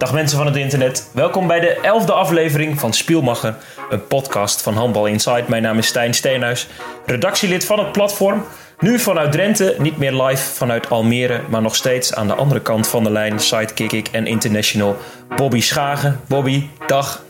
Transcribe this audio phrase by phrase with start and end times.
[0.00, 3.56] Dag mensen van het internet, welkom bij de elfde aflevering van Spielmacher,
[3.90, 5.44] een podcast van Handbal Inside.
[5.46, 6.68] Mijn naam is Stijn Steenhuis,
[7.06, 8.44] redactielid van het platform.
[8.78, 12.88] Nu vanuit Drenthe, niet meer live vanuit Almere, maar nog steeds aan de andere kant
[12.88, 14.96] van de lijn, sidekick en international
[15.36, 16.20] Bobby Schagen.
[16.26, 17.22] Bobby, dag.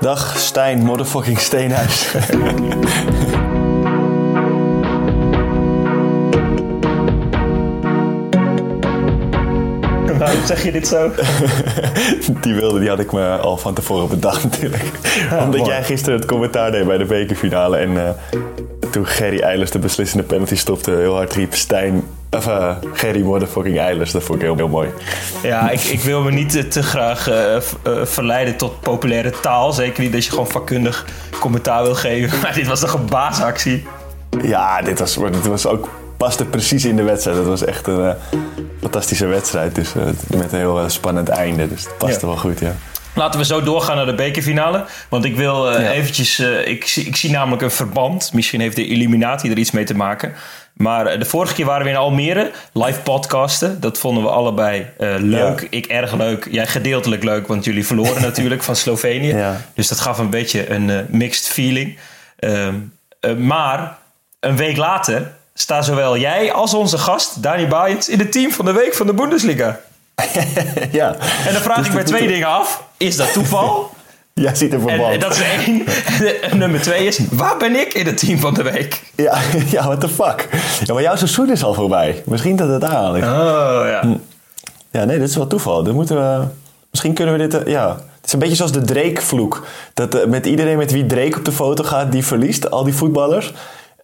[0.00, 2.14] Dag Stijn, motherfucking Steenhuis.
[10.24, 11.10] Waarom zeg je dit zo?
[12.40, 14.84] die wilde, die had ik me al van tevoren bedacht natuurlijk.
[15.30, 15.64] Omdat mooi.
[15.64, 17.76] jij gisteren het commentaar deed bij de bekerfinale.
[17.76, 18.38] En eh,
[18.90, 22.04] toen Gerry Eilers de beslissende penalty stopte, heel hard riep Stijn...
[22.30, 24.12] Of eh, Gerry motherfucking Eilers.
[24.12, 24.88] Dat vond ik heel, heel mooi.
[25.42, 27.28] Ja, ik, ik wil me niet eh, te graag
[28.02, 29.72] verleiden tot populaire taal.
[29.72, 31.06] Zeker niet dat je gewoon vakkundig
[31.40, 32.38] commentaar wil geven.
[32.42, 33.86] Maar dit was toch een baasactie?
[34.42, 37.36] Ja, dit was, dit was ook paste precies in de wedstrijd.
[37.36, 38.14] Het was echt een eh,
[38.80, 39.74] fantastische wedstrijd.
[39.74, 40.02] Dus, eh,
[40.38, 41.68] met een heel eh, spannend einde.
[41.68, 42.26] Dus het paste Ja.
[42.26, 42.74] wel goed, ja.
[43.16, 44.84] Laten we zo doorgaan naar de bekerfinale.
[45.08, 45.90] Want ik wil Ja.
[45.90, 46.38] eventjes...
[46.38, 48.32] eh, ik, zie, ik zie namelijk een verband.
[48.32, 50.32] Misschien heeft de Illuminati er iets mee te maken.
[50.72, 52.50] Maar de vorige keer waren we in Almere.
[52.72, 53.80] Live podcasten.
[53.80, 55.60] Dat vonden we allebei eh, leuk.
[55.60, 55.66] Ja.
[55.70, 56.48] Ik erg leuk.
[56.50, 57.46] Jij gedeeltelijk leuk.
[57.46, 59.34] Want jullie verloren natuurlijk van Slovenië.
[59.36, 59.60] Ja.
[59.74, 61.98] Dus dat gaf een beetje een mixed feeling.
[62.38, 62.74] Ehm,
[63.20, 63.98] eh, maar
[64.40, 68.64] een week later staan zowel jij als onze gast Dani Baaiens in het team van
[68.64, 69.80] de week van de Bundesliga.
[70.90, 71.16] ja.
[71.46, 72.84] En dan vraag Dus ik dat twee dingen af.
[72.96, 73.90] Is dat toeval?
[74.34, 75.12] Jij ziet En, verband.
[75.12, 75.86] en dat is één.
[76.50, 79.02] En nummer twee is, waar ben ik in het team van de week?
[79.16, 79.38] Ja,
[79.70, 80.48] ja, what the fuck.
[80.84, 82.22] Ja, maar jouw seizoen is al voorbij.
[82.26, 83.26] Misschien dat het daar ligt.
[83.26, 84.02] Oh ja.
[84.90, 85.82] Ja, nee, dit is wel toeval.
[85.82, 86.46] Dan moeten we...
[86.90, 87.54] Misschien kunnen we dit...
[87.64, 89.66] eh, ja, het is een beetje zoals de Drake-vloek.
[89.94, 92.70] Dat eh, met iedereen met wie Drake op de foto gaat, die verliest.
[92.70, 93.52] Al die voetballers.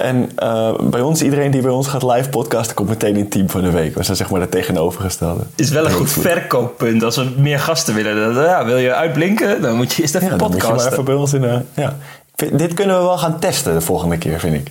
[0.00, 3.50] En eh, bij ons, iedereen die bij ons gaat live podcasten, komt meteen in team
[3.50, 3.94] van de week.
[3.94, 5.42] We zijn zeg maar het tegenovergestelde.
[5.56, 7.02] Is wel een goed verkooppunt.
[7.02, 8.34] Als we meer gasten willen.
[8.34, 9.62] Dan, ja, wil je uitblinken?
[9.62, 11.60] Dan moet je eerst even Ja, dan moet je maar even bij ons in de...
[11.74, 11.96] Ja.
[12.36, 14.68] Vind- Dit kunnen we wel gaan testen de volgende keer, vind ik.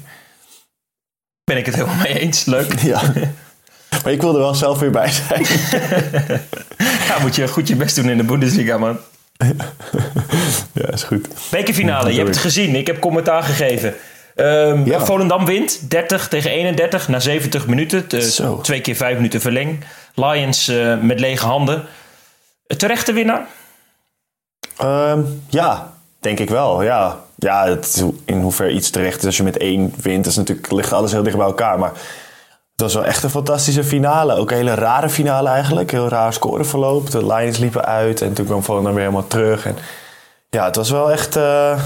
[1.44, 2.46] Ben ik het helemaal mee eens.
[2.46, 2.74] Leuk.
[2.82, 3.02] Ja.
[4.04, 5.46] Maar ik wil er wel zelf weer bij zijn.
[7.08, 8.98] Ja, moet je goed je best doen in de Bundesliga, man.
[10.74, 11.28] ja, is goed.
[11.52, 12.76] Bekerfinale, je hebt het gezien.
[12.76, 13.94] Ik heb commentaar gegeven.
[14.40, 15.00] Ehm, Ja.
[15.00, 18.06] Volendam wint 30 tegen 31 na 70 minuten.
[18.10, 19.84] Eh, twee keer vijf minuten verleng.
[20.14, 21.86] Lions eh, met lege handen.
[22.78, 23.46] Terechte winnaar?
[24.78, 26.82] Ehm, ja, denk ik wel.
[26.82, 30.72] Ja, ja het, in hoeverre iets terecht is als je met één wint, is natuurlijk,
[30.72, 31.80] ligt alles heel dicht bij elkaar.
[31.80, 31.92] Maar
[32.72, 34.36] het was wel echt een fantastische finale.
[34.36, 35.92] Ook een hele rare finale eigenlijk.
[35.92, 37.12] Heel raar scoreverloop.
[37.12, 39.66] De Lions liepen uit en toen kwam Volendam weer helemaal terug.
[39.66, 39.78] En
[40.50, 41.84] ja, het was wel echt eh,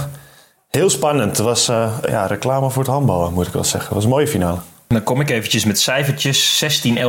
[0.74, 1.36] heel spannend.
[1.36, 3.82] Het was eh, ja, reclame voor het handbal, moet ik wel zeggen.
[3.84, 4.58] Het was een mooie finale.
[4.88, 6.64] Dan kom ik eventjes met cijfertjes.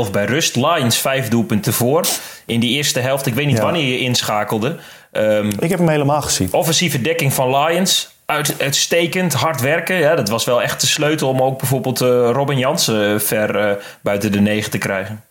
[0.08, 0.56] 16-11 bij rust.
[0.56, 2.06] Lions vijf doelpunten voor.
[2.46, 3.64] In die eerste helft, ik weet niet Ja.
[3.64, 4.76] wanneer je inschakelde.
[5.12, 6.48] Ehm, Ik heb hem helemaal gezien.
[6.52, 8.14] offensieve dekking van Lions.
[8.26, 9.96] Uit, uitstekend, hard werken.
[9.96, 13.78] Ja, dat was wel echt de sleutel om ook bijvoorbeeld eh, Robin Jansen eh, ver
[14.02, 15.24] buiten de negen te krijgen.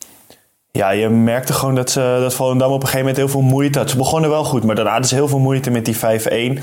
[0.70, 3.78] Ja, je merkte gewoon dat, ze, dat Volendam op een gegeven moment heel veel moeite
[3.78, 3.90] had.
[3.90, 6.62] Ze begonnen wel goed, maar daarna hadden ze heel veel moeite met die 5-1.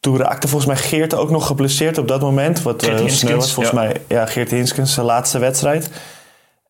[0.00, 2.62] Toen raakte volgens mij Geert ook nog geblesseerd op dat moment.
[2.62, 3.82] Wat heel sneu was volgens ja.
[3.82, 4.00] mij.
[4.08, 5.90] Ja, Geert Hinskens, zijn laatste wedstrijd.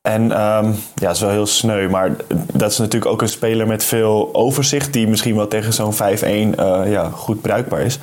[0.02, 1.88] En ehm, ja, dat is wel heel sneu.
[1.88, 2.10] Maar
[2.52, 4.92] dat is natuurlijk ook een speler met veel overzicht...
[4.92, 7.98] die misschien wel tegen zo'n 5-1 eh, ja, goed bruikbaar is.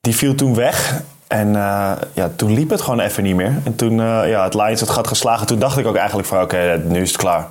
[0.00, 1.02] Die viel toen weg.
[1.28, 3.54] En eh, ja, toen liep het gewoon even niet meer.
[3.64, 3.96] En toen
[4.26, 5.46] ja, het Lions het gat geslagen.
[5.46, 7.48] Toen dacht ik ook eigenlijk van oké, nu is het klaar.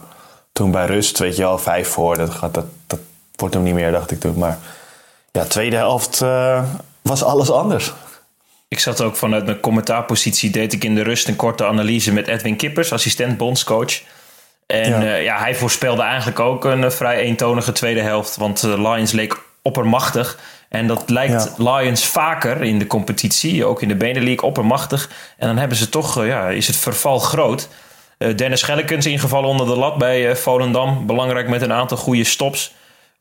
[0.51, 2.17] Toen bij rust, weet je wel, vijf voor.
[2.17, 2.99] Dat, gaat, dat, dat
[3.35, 4.37] wordt hem niet meer, dacht ik toen.
[4.37, 4.57] Maar
[5.31, 6.23] ja, tweede helft
[7.01, 7.91] was alles anders.
[8.67, 12.27] Ik zat ook vanuit mijn commentaarpositie, deed ik in de rust een korte analyse met
[12.27, 14.01] Edwin Kippers, assistent bondscoach.
[14.67, 15.01] En Ja.
[15.01, 15.15] ja.
[15.15, 18.35] ja, hij voorspelde eigenlijk ook een eh, vrij eentonige tweede helft.
[18.35, 20.39] Want eh, Lions leek oppermachtig.
[20.69, 25.09] En dat lijkt Lions vaker in de competitie, ook in de Benelink, oppermachtig.
[25.37, 27.69] En dan hebben ze toch, eh, ja, is het verval groot.
[28.17, 31.05] Eh, Dennis Schellekens ingevallen onder de lat bij eh, Volendam.
[31.05, 32.73] Belangrijk met een aantal goede stops.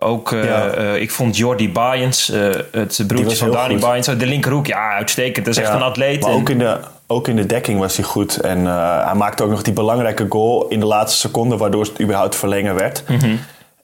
[0.02, 0.66] Ook, eh, Ja.
[0.68, 2.40] eh, ik vond Jordi Baaiens, eh,
[2.72, 3.78] het broertje van Dani.
[3.78, 4.66] Baaiens, uit de linkerhoek.
[4.66, 5.44] Ja, uitstekend.
[5.46, 6.20] Dat is echt een atleet.
[6.20, 6.76] Maar En- ook in, de,
[7.06, 8.36] ook in de dekking was hij goed.
[8.36, 8.64] En
[9.04, 11.56] hij maakte ook nog die belangrijke goal in de laatste seconde...
[11.56, 13.02] waardoor het überhaupt verlengen werd.
[13.08, 13.34] Mhm.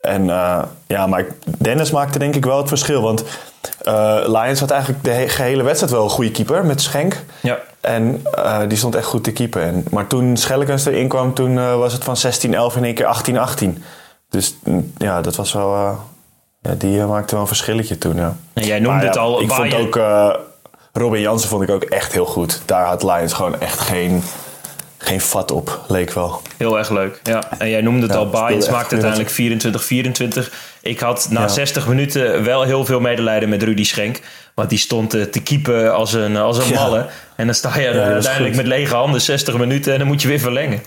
[0.01, 0.25] En
[0.87, 1.27] ja, maar
[1.59, 3.03] Dennis maakte denk ik wel het verschil.
[3.03, 3.25] Want
[4.27, 7.23] Lions had eigenlijk de he- gehele wedstrijd wel een goede keeper met Schenk.
[7.41, 7.59] Ja.
[7.81, 8.23] En
[8.69, 9.63] die stond echt goed te keeper.
[9.63, 13.83] En, maar toen Schellekens erin kwam, toen was het van 16-11 in één keer 18-18.
[14.37, 15.75] Dus mm, ja, dat was wel...
[15.75, 15.93] eh,
[16.63, 18.37] ja, die eh, maakte wel een verschilletje toen, ja.
[18.53, 19.41] En jij noemde Maar het al.
[19.41, 19.97] Ik vond ook...
[19.97, 20.35] eh,
[20.93, 22.63] Robin Jansen vond ik ook echt heel goed.
[22.65, 24.23] Daar had Lions gewoon echt geen...
[24.99, 26.43] geen vat op, leek wel.
[26.57, 27.59] Heel erg leuk, ja.
[27.59, 30.53] En jij noemde het al, Bayern maakte uiteindelijk 24-24.
[30.83, 34.21] Ik had na 60 minuten wel heel veel medelijden met Rudy Schenk.
[34.55, 37.07] Want die stond te keepen als een, als een malle.
[37.37, 40.41] En dan sta je uiteindelijk met lege handen 60 minuten en dan moet je weer
[40.41, 40.83] verlengen.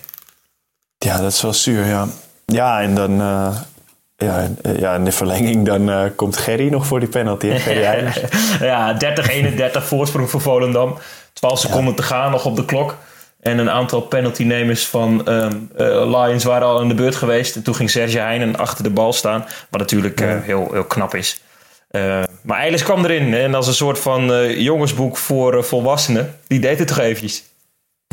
[0.97, 2.07] Ja, dat is wel zuur, ja.
[2.51, 3.21] Ja, en dan...
[3.21, 3.55] Uh,
[4.17, 4.47] ja,
[4.77, 7.49] ja, in de verlenging dan uh, komt Gerry nog voor die penalty.
[7.49, 8.11] Gerry
[8.69, 8.97] ja,
[9.81, 10.97] 30-31 voorsprong voor Volendam.
[11.33, 12.97] 12 seconden te gaan nog op de klok.
[13.41, 17.55] En een aantal penaltynemers van um, uh, Lions waren al in de beurt geweest.
[17.55, 19.45] En toen ging Serge Heijnen achter de bal staan.
[19.69, 21.41] Wat natuurlijk uh, heel, heel knap is.
[21.91, 23.33] Uh, maar Eilis kwam erin.
[23.33, 26.35] En als een soort van jongensboek voor volwassenen.
[26.47, 27.48] Die deed het toch eventjes.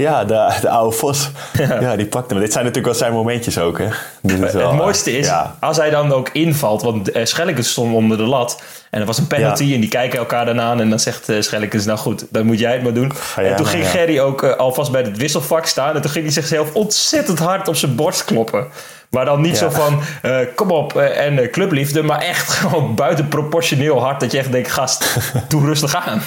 [0.02, 1.30] Ja, de, de oude Vos.
[1.58, 1.96] Ja.
[1.96, 2.42] die pakte hem.
[2.42, 3.78] Dit zijn natuurlijk wel zijn momentjes ook.
[3.78, 3.88] Hè.
[4.26, 8.62] het mooiste is, als hij dan ook invalt, want uh, Schellekens stond onder de lat.
[8.90, 10.80] En er was een penalty en die kijken elkaar dan aan.
[10.80, 13.12] En dan zegt uh, Schellekens, nou goed, dan moet jij het maar doen.
[13.36, 15.94] en toen ging Gerry ook uh, alvast bij het wisselvak staan.
[15.94, 18.66] En toen ging hij zichzelf ontzettend hard op zijn borst kloppen.
[19.10, 22.94] Maar dan niet zo van, uh, kom op uh, en uh, clubliefde, maar echt gewoon
[22.94, 24.20] buitenproportioneel hard.
[24.20, 25.16] Dat je echt denkt, gast,
[25.48, 26.22] doe rustig aan.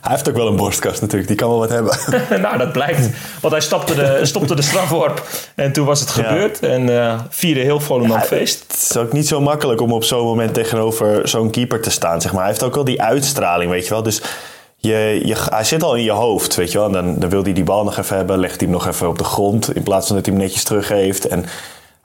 [0.00, 1.98] hij heeft ook wel een borstkast natuurlijk, die kan wel wat hebben.
[2.42, 3.08] nou, dat blijkt.
[3.40, 5.22] Want hij stopte de, stopte de strafworp
[5.54, 6.58] en toen was het gebeurd.
[6.58, 8.64] En vierde heel Volendam ja, feest.
[8.68, 12.20] Het is ook niet zo makkelijk om op zo'n moment tegenover zo'n keeper te staan,
[12.20, 12.40] zeg maar.
[12.40, 14.02] Hij heeft ook wel die uitstraling, weet je wel.
[14.02, 14.22] Dus...
[14.80, 16.86] Je, je, hij zit al in je hoofd, weet je wel.
[16.86, 19.08] En dan, dan wil hij die bal nog even hebben, legt hij hem nog even
[19.08, 19.74] op de grond...
[19.74, 21.28] in plaats van dat hij hem netjes teruggeeft.
[21.28, 21.44] En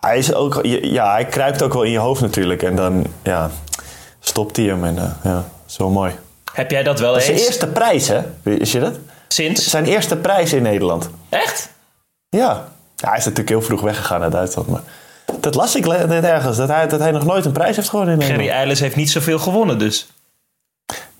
[0.04, 2.64] hij, is ook, ja, hij kruipt ook wel in je hoofd natuurlijk.
[2.64, 3.50] En dan ja,
[4.20, 4.84] stopt hij hem.
[4.84, 6.12] En uh, ja, zo mooi.
[6.54, 7.26] Heb jij dat wel eens?
[7.26, 8.22] Zijn eerste prijs, hè?
[8.44, 8.94] Is je dat?
[9.28, 9.70] Sinds?
[9.70, 11.10] Zijn eerste prijs in Nederland.
[11.30, 11.70] Echt?
[12.30, 12.66] Ja.
[12.96, 14.68] ja hij is natuurlijk heel vroeg weggegaan naar Duitsland.
[14.68, 14.82] Maar
[15.40, 16.58] dat las ik net ergens.
[16.58, 18.46] Dat hij, dat hij nog nooit een prijs heeft gewonnen in Nederland.
[18.46, 20.08] Gerry Eilers heeft niet zoveel gewonnen dus.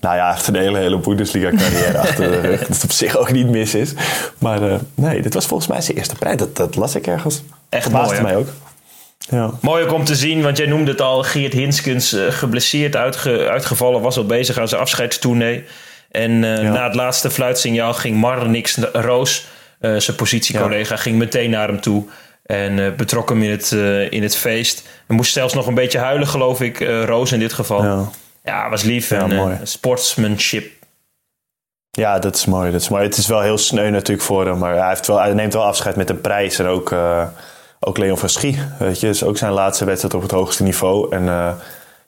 [0.00, 2.66] Nou ja, hij heeft een hele, hele Bundesliga-carrière achter de rug.
[2.66, 3.92] Dat op zich ook niet mis is.
[4.38, 6.36] Maar uh, nee, dit was volgens mij zijn eerste prijs.
[6.36, 7.42] Dat, dat las ik ergens.
[7.68, 8.48] Echt mooi, mij ook.
[9.30, 9.50] Ja.
[9.60, 11.22] Mooi ook om te zien, want jij noemde het al.
[11.22, 14.00] Geert Hinskens uh, geblesseerd uitge, uitgevallen.
[14.00, 15.64] Was al bezig aan zijn afscheidstournee.
[16.10, 19.46] En uh, na het laatste fluitsignaal ging Marnix Roos,
[19.80, 21.00] uh, zijn positiecollega, ja.
[21.00, 22.04] ging meteen naar hem toe.
[22.46, 23.70] En betrok hem in het,
[24.10, 24.82] in het feest.
[25.06, 26.80] Hij moest zelfs nog een beetje huilen, geloof ik.
[27.04, 27.84] Roos in dit geval.
[27.84, 28.08] Ja,
[28.44, 29.58] ja was lief en mooi.
[29.62, 30.72] sportsmanship.
[31.90, 32.70] Ja, dat is mooi.
[32.72, 33.02] Dat is mooi.
[33.02, 34.58] Het is wel heel sneu natuurlijk voor hem.
[34.58, 36.58] Maar hij, heeft wel, hij neemt wel afscheid met een prijs.
[36.58, 36.94] En ook
[37.84, 41.10] ook Leon van Schie, weet je, is ook zijn laatste wedstrijd op het hoogste niveau.
[41.10, 41.52] En uh,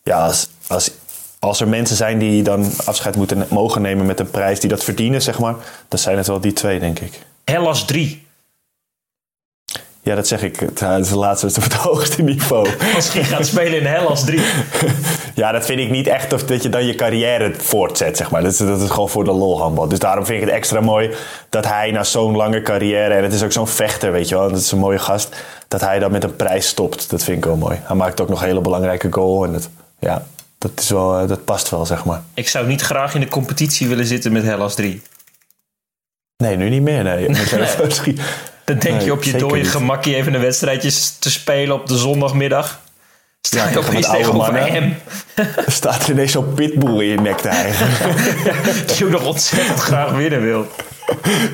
[0.03, 0.91] ja, als, als,
[1.39, 4.85] als er mensen zijn die dan afscheid moeten mogen nemen met een prijs die dat
[4.85, 5.55] verdienen, zeg maar,
[5.89, 7.21] dan zijn het wel die twee, denk ik.
[7.45, 8.26] Hellas 3.
[10.07, 10.61] Ja, dat zeg ik.
[10.61, 12.69] Het is de laatste op het hoogste niveau.
[12.95, 14.41] Misschien gaat spelen in Hellas 3.
[15.35, 18.43] ja, dat vind ik niet echt of dat je dan je carrière voortzet, zeg maar.
[18.43, 19.89] Dat is, dat is gewoon voor de lol handbal.
[19.89, 21.15] Dus daarom vind ik het extra mooi
[21.49, 23.15] dat hij na zo'n lange carrière...
[23.15, 24.49] en het is ook zo'n vechter, weet je wel.
[24.49, 25.37] Dat is een mooie gast.
[25.69, 27.11] Dat hij dan met een prijs stopt.
[27.11, 27.81] Dat vind ik wel mooi.
[27.83, 29.45] Hij maakt ook nog een hele belangrijke goal.
[29.45, 29.69] En dat,
[29.99, 30.27] ja,
[30.59, 32.23] dat, is wel, eh, dat past wel, zeg maar.
[32.35, 35.03] Ik zou niet graag in de competitie willen zitten met Hellas 3.
[36.37, 37.03] Nee, nu niet meer.
[37.03, 37.29] Nee.
[37.29, 38.17] nee.
[38.65, 42.81] Dan denk je op je dode gemakje even een wedstrijdje te spelen op de zondagmiddag.
[43.41, 44.97] Sta je ja, opeens tegenover hem.
[45.67, 47.89] Staat er ineens zo'n pitbull in je nek te eigen.
[48.87, 50.67] Die ook nog ontzettend graag winnen wil.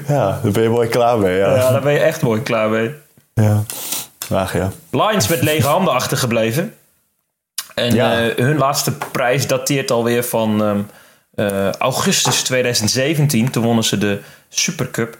[0.08, 1.38] Ja, daar ben je mooi klaar mee.
[1.38, 2.94] Ja, ja daar ben je echt mooi klaar mee.
[3.35, 3.62] Ja,
[4.31, 4.73] Ach, ja.
[4.90, 6.75] Lions met lege handen achtergebleven.
[7.75, 8.25] En ja.
[8.25, 10.90] uh, hun laatste prijs dateert alweer van um,
[11.35, 13.51] uh, augustus 2017.
[13.51, 15.19] Toen wonnen ze de Supercup.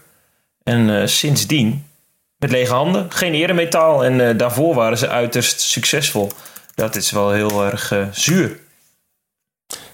[0.63, 1.87] En uh, sindsdien
[2.37, 4.05] met lege handen, geen eremetaal.
[4.05, 6.31] En uh, daarvoor waren ze uiterst succesvol.
[6.75, 8.59] Dat is wel heel erg zuur.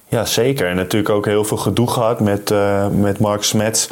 [0.08, 0.68] Ja, zeker.
[0.68, 2.54] En natuurlijk ook heel veel gedoe gehad met,
[2.90, 3.88] met Mark Smets.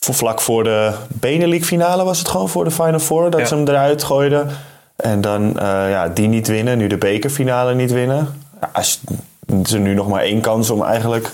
[0.00, 3.30] Vlak voor de Benelink finale was het gewoon voor de Final Four.
[3.30, 4.50] Dat ze hem eruit gooiden.
[4.96, 6.78] En dan ja, die niet winnen.
[6.78, 8.42] Nu de bekerfinale niet winnen.
[8.60, 9.00] Ja, als,
[9.64, 11.32] ze nu nog maar één kans om eigenlijk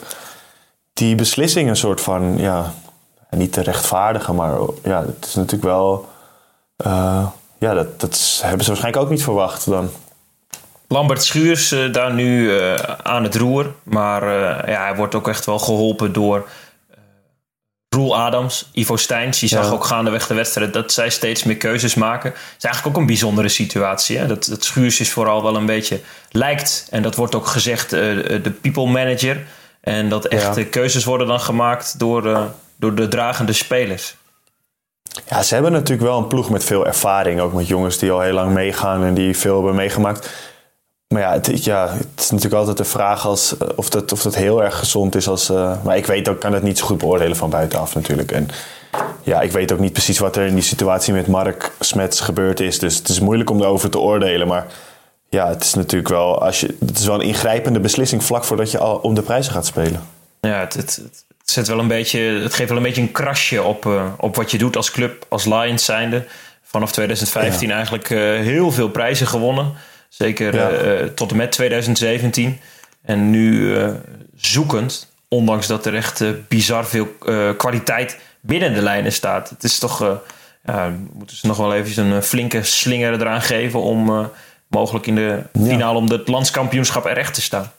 [0.93, 2.39] die beslissing een soort van...
[2.39, 2.73] Ja,
[3.31, 6.09] niet te rechtvaardigen, maar ja, het is natuurlijk wel.
[6.87, 7.27] Uh,
[7.59, 9.91] ja, dat, dat hebben ze waarschijnlijk ook niet verwacht dan.
[10.89, 13.75] Lambert Schuurs uh, daar nu uh, aan het roer.
[13.83, 14.25] Maar
[14.71, 16.49] ja, hij wordt ook echt wel geholpen door
[17.99, 19.41] Roel Adams, Ivo Steins.
[19.41, 19.71] Je zag ja.
[19.71, 22.31] ook gaandeweg de wedstrijd dat zij steeds meer keuzes maken.
[22.31, 24.19] Het is eigenlijk ook een bijzondere situatie.
[24.19, 24.27] Hè?
[24.27, 26.01] Dat, dat Schuurs is vooral wel een beetje
[26.31, 29.47] lijkt, en dat wordt ook gezegd, de people manager.
[29.81, 30.65] En dat echt ja.
[30.71, 34.17] keuzes worden dan gemaakt door door de dragende spelers.
[35.29, 37.41] Ja, ze hebben natuurlijk wel een ploeg met veel ervaring.
[37.41, 40.31] Ook met jongens die al heel lang meegaan en die veel hebben meegemaakt.
[41.09, 44.35] Maar ja, het, ja, het is natuurlijk altijd de vraag als, of, dat, of dat
[44.35, 45.29] heel erg gezond is.
[45.29, 48.33] Als, uh, maar ik weet ook, kan het niet zo goed beoordelen van buitenaf natuurlijk.
[48.33, 48.49] En
[49.23, 52.61] ja, ik weet ook niet precies wat er in die situatie met Mark Smets gebeurd
[52.61, 52.79] is.
[52.79, 54.47] Dus het is moeilijk om erover te oordelen.
[54.47, 54.67] Maar
[55.29, 58.71] ja, het is natuurlijk wel, als je, het is wel een ingrijpende beslissing vlak voordat
[58.71, 60.01] je al om de prijzen gaat spelen.
[60.41, 63.63] Ja, het, het, het, zet wel een beetje, het geeft wel een beetje een krasje
[63.63, 66.25] op, uh, op wat je doet als club, als Lions zijnde.
[66.63, 69.75] Vanaf 2015 eigenlijk uh, heel veel prijzen gewonnen.
[70.09, 71.01] Zeker ja.
[71.01, 72.61] uh, tot en met 2017.
[73.03, 73.77] En nu
[74.37, 77.09] zoekend, ondanks dat er echt bizar veel
[77.57, 79.51] kwaliteit binnen de lijnen staat.
[79.51, 80.21] Het is toch,
[80.65, 84.31] ja, moeten ze nog wel even een flinke slinger eraan geven om
[84.69, 87.73] mogelijk in de finale om het landskampioenschap er echt te staan.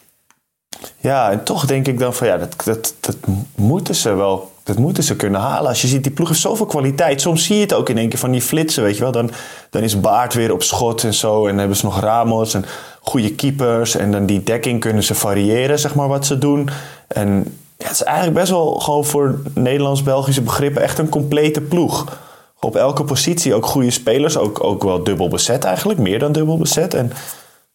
[0.97, 3.17] Ja, en toch denk ik dan van ja, dat, dat, dat
[3.55, 4.51] moeten ze wel.
[4.63, 5.69] Dat moeten ze kunnen halen.
[5.69, 7.21] Als je ziet, die ploeg heeft zoveel kwaliteit.
[7.21, 9.11] Soms zie je het ook in één keer van die flitsen, weet je wel.
[9.11, 9.31] Dan,
[9.69, 11.41] dan is Baart weer op schot en zo.
[11.41, 12.65] En dan hebben ze nog Ramos en
[12.99, 13.95] goede keepers.
[13.95, 16.69] En dan die dekking kunnen ze variëren, zeg maar, wat ze doen.
[17.07, 22.17] En ja, het is eigenlijk best wel gewoon voor Nederlands-Belgische begrippen echt een complete ploeg.
[22.59, 24.37] Op elke positie ook goede spelers.
[24.37, 25.99] Ook, ook wel dubbel bezet eigenlijk.
[25.99, 26.93] Meer dan dubbel bezet.
[26.93, 27.11] En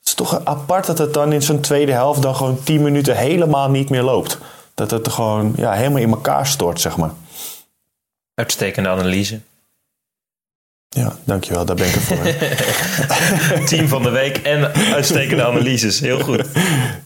[0.05, 3.17] het is toch apart dat het dan in zo'n tweede helft dan gewoon 10 minuten
[3.17, 4.39] helemaal niet meer loopt.
[4.75, 7.11] Dat het gewoon ja, helemaal in elkaar stort, zeg maar.
[8.35, 9.41] Uitstekende analyse.
[10.89, 11.65] Ja, dankjewel.
[11.65, 12.19] Daar ben ik er voor.
[13.69, 16.01] Team van de week en uitstekende analyses.
[16.01, 16.45] Heel goed.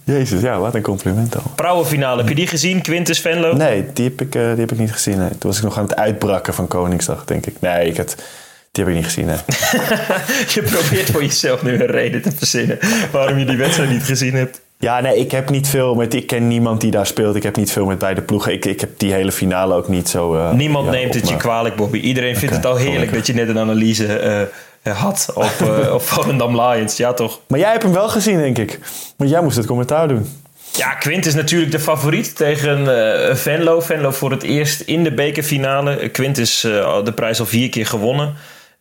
[0.05, 1.43] Jezus, ja, wat een compliment al.
[1.57, 2.83] Vrouwenfinale, heb je die gezien?
[2.83, 3.53] Quintus Venlo?
[3.53, 5.19] Nee, die heb ik, uh, die heb ik niet gezien.
[5.19, 5.29] Nee.
[5.29, 7.61] Toen was ik nog aan het uitbrakken van Koningsdag, denk ik.
[7.61, 8.17] Nee, ik had,
[8.73, 9.27] die heb ik niet gezien.
[9.27, 9.37] Nee.
[10.55, 12.79] je probeert voor jezelf nu een reden te verzinnen
[13.11, 14.61] waarom je die wedstrijd niet gezien hebt.
[14.81, 16.15] Ja, nee, ik heb niet veel met.
[16.15, 17.37] Ik ken niemand die daar speelt.
[17.37, 18.53] Ik heb niet veel met beide ploegen.
[18.53, 20.37] Ik, ik heb die hele finale ook niet zo.
[20.37, 21.99] Uh, niemand ja, neemt het je kwalijk, Bobby.
[21.99, 24.49] Iedereen vindt okay, het al heerlijk dat je net een analyse
[24.83, 26.97] uh, had op, uh, op Volendam Lions.
[26.97, 27.41] Ja, toch?
[27.47, 28.79] Maar jij hebt hem wel gezien, denk ik.
[29.17, 30.27] Want jij moest het commentaar doen.
[30.73, 33.81] Ja, Quint is natuurlijk de favoriet tegen uh, Venlo.
[33.81, 36.09] Venlo voor het eerst in de bekerfinale.
[36.09, 36.61] Quint is
[37.05, 38.35] de prijs al vier keer gewonnen.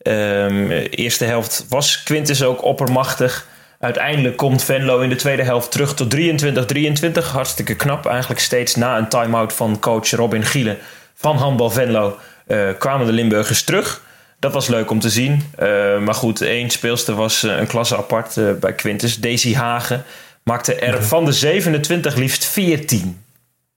[0.07, 3.47] Um, eerste helft was Quintus ook oppermachtig.
[3.79, 7.31] Uiteindelijk komt Venlo in de tweede helft terug tot 23-23.
[7.31, 8.05] Hartstikke knap.
[8.05, 10.77] Eigenlijk steeds na een time-out van coach Robin Gielen
[11.13, 14.01] van Handbal Venlo uh, kwamen de Limburgers terug.
[14.39, 15.43] Dat was leuk om te zien.
[15.59, 19.19] Uh, maar goed, één speelster was uh, een klasse apart bij Quintus.
[19.19, 20.03] Daisy Hagen
[20.43, 23.21] maakte er van de 27 liefst 14.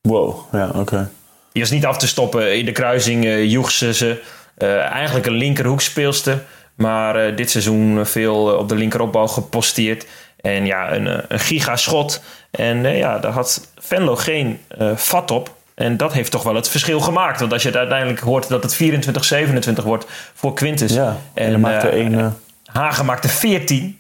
[0.01, 0.79] Wow, ja, oké.
[0.79, 1.07] Okay.
[1.53, 2.57] Die was niet af te stoppen.
[2.57, 4.21] In de kruising joeg ze ze.
[4.57, 6.43] Eigenlijk een linkerhoekspeelster.
[6.75, 10.07] Maar uh, dit seizoen veel op de linkeropbouw geposteerd.
[10.41, 12.23] En ja, een, een gigaschot.
[12.51, 14.61] En ja, daar had Venlo geen
[14.95, 15.55] vat op.
[15.75, 17.41] En dat heeft toch wel het verschil gemaakt.
[17.41, 18.79] Want als je het uiteindelijk hoort dat het
[19.81, 20.93] 24-27 wordt voor Quintus.
[20.93, 23.99] Ja, en, en maakte één, Hagen maakte 14.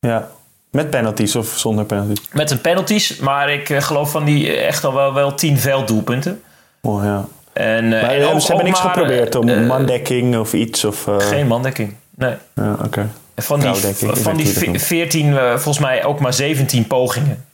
[0.00, 0.28] Ja,
[0.70, 2.20] met penalties of zonder penalties?
[2.32, 6.42] Met een penalties, maar ik geloof van die echt al wel, wel 10 velddoelpunten.
[6.80, 7.24] Oh ja.
[7.54, 10.84] En, maar en ook, ze hebben niks maar, geprobeerd om mandekking of iets?
[10.84, 11.94] Of, Geen mandekking.
[12.14, 12.34] Nee.
[12.54, 12.84] Ja, oké.
[12.84, 13.06] Okay.
[13.36, 13.74] Van die,
[14.16, 17.44] van die 14, uh, volgens mij ook maar 17 pogingen.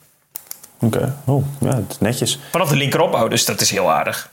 [0.79, 1.11] Oké, okay.
[1.25, 2.39] oh, ja, dat is netjes.
[2.51, 4.29] Vanaf de linkeropbouw, dus dat is heel aardig.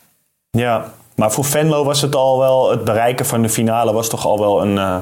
[0.50, 4.26] Ja, maar voor Venlo was het al wel, het bereiken van de finale was toch
[4.26, 4.96] al wel een uh,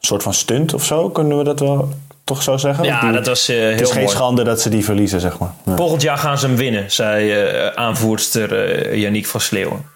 [0.00, 1.10] soort van stunt of zo?
[1.10, 1.88] Kunnen we dat wel
[2.24, 2.84] toch zo zeggen?
[2.84, 4.14] Ja, die, dat was uh, heel Het is geen mooi.
[4.14, 5.52] schande dat ze die verliezen, zeg maar.
[5.64, 5.76] Ja.
[5.76, 7.32] Volgend jaar gaan ze hem winnen, zei
[7.74, 9.91] aanvoerster Janiek van Sleeuwen.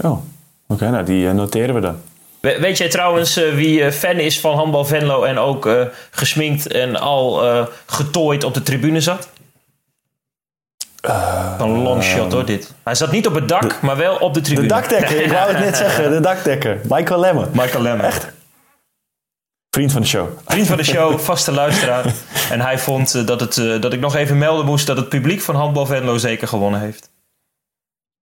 [0.00, 0.22] Oh, oké,
[0.66, 1.96] okay, nou die noteren we dan.
[2.40, 6.66] Weet jij trouwens uh, wie uh, fan is van Handbal Venlo en ook uh, gesminkt
[6.66, 7.42] en al
[7.86, 9.28] getooid op de tribune zat?
[11.58, 12.74] Een long shot hoor, dit.
[12.82, 14.68] Hij zat niet op het dak, de, maar wel op de tribune.
[14.68, 16.10] De dakdekker, ik wou het net zeggen.
[16.10, 16.80] De dakdekker.
[16.88, 17.48] Michael Lemmer.
[17.52, 18.06] Michael Lemmer.
[18.06, 18.28] Echt?
[19.70, 20.28] Vriend van de show.
[20.46, 22.14] Vriend van de show, vaste luisteraar.
[22.50, 25.54] En hij vond dat, het, dat ik nog even melden moest dat het publiek van
[25.54, 27.10] Handbal Venlo zeker gewonnen heeft.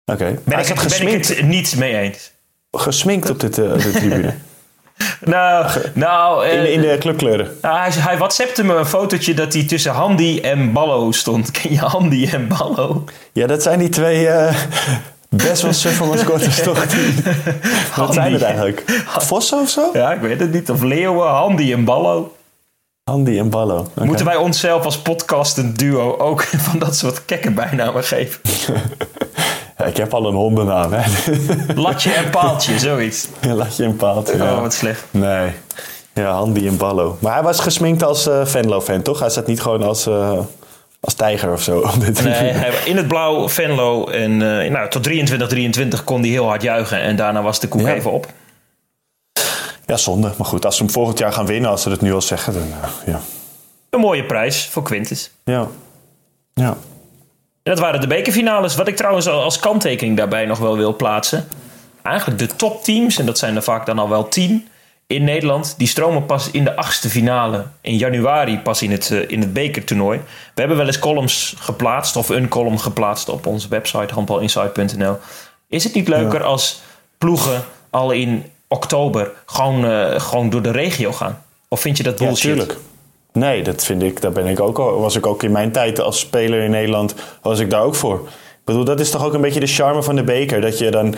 [0.05, 0.21] Oké.
[0.21, 0.39] Okay.
[0.43, 2.33] Ben, ik het, ben ik het niet mee eens
[2.71, 4.33] gesminkt op dit, uh, de tribune?
[5.35, 7.57] nou, nou in, in, de clubkleuren.
[7.62, 11.51] Nou, hij, hij whatsappte me een fotootje dat hij tussen Handy en Ballo stond.
[11.62, 13.03] Ken je Handy en Ballo?
[13.31, 14.55] Ja, dat zijn die twee uh,
[15.29, 16.85] best wel suffe mascottes toch?
[17.95, 18.83] Wat zijn het eigenlijk?
[19.05, 19.89] Vossen of zo?
[19.93, 20.69] Ja, ik weet het niet.
[20.69, 22.35] Of leeuwen, Handy en Ballo.
[23.03, 23.79] Handy en Ballo.
[23.79, 24.05] Okay.
[24.05, 28.41] Moeten wij onszelf als podcast een duo ook van dat soort kekke bijnamen geven?
[29.77, 31.01] Ja, ik heb al een hondennaam, hè.
[31.82, 33.27] Latje en paaltje, zoiets.
[33.41, 35.03] Latje en paaltje, Oh, wat slecht.
[35.12, 35.51] Nee.
[36.13, 37.17] Ja, Handy en Ballo.
[37.20, 39.20] Maar hij was gesminkt als uh, Venlo-fan, toch?
[39.20, 40.39] Hij zat niet gewoon als, uh,
[41.00, 41.89] als tijger of zo.
[42.24, 44.08] nee, hij, in het blauw Venlo.
[44.08, 47.01] En uh, nou, tot 23-23 kon hij heel hard juichen.
[47.01, 47.94] En daarna was de koek ja.
[47.94, 48.27] even op.
[49.86, 50.32] Ja, zonde.
[50.38, 52.53] Maar goed, als ze hem volgend jaar gaan winnen, als ze het nu al zeggen,
[52.53, 52.63] dan
[53.05, 53.22] ja.
[53.89, 55.32] Een mooie prijs voor Quintus.
[55.44, 55.67] Ja.
[56.53, 56.77] Ja.
[57.65, 58.75] En dat waren de bekerfinales.
[58.75, 61.48] Wat ik trouwens als kanttekening daarbij nog wel wil plaatsen.
[62.01, 64.67] eigenlijk de topteams, en dat zijn er vaak dan al wel tien
[65.07, 69.29] in Nederland, die stromen pas in de achtste finale in januari pas in het, uh,
[69.29, 70.19] in het bekertoernooi.
[70.53, 75.17] We hebben wel eens columns geplaatst of een column geplaatst op onze website handbalinsight.nl.
[75.69, 76.81] Is het niet leuker als
[77.17, 81.43] ploegen al in oktober gewoon, uh, gewoon door de regio gaan?
[81.67, 82.41] Of vind je dat bullshit?
[82.41, 82.77] Ja, tuurlijk.
[83.36, 86.20] Nee, dat vind ik, daar ben ik ook, was ik ook in mijn tijd als
[86.20, 88.15] speler in Nederland, was ik daar ook voor.
[88.25, 90.62] Ik bedoel, dat is toch ook een beetje de charme van de beker.
[90.62, 91.15] Dat je dan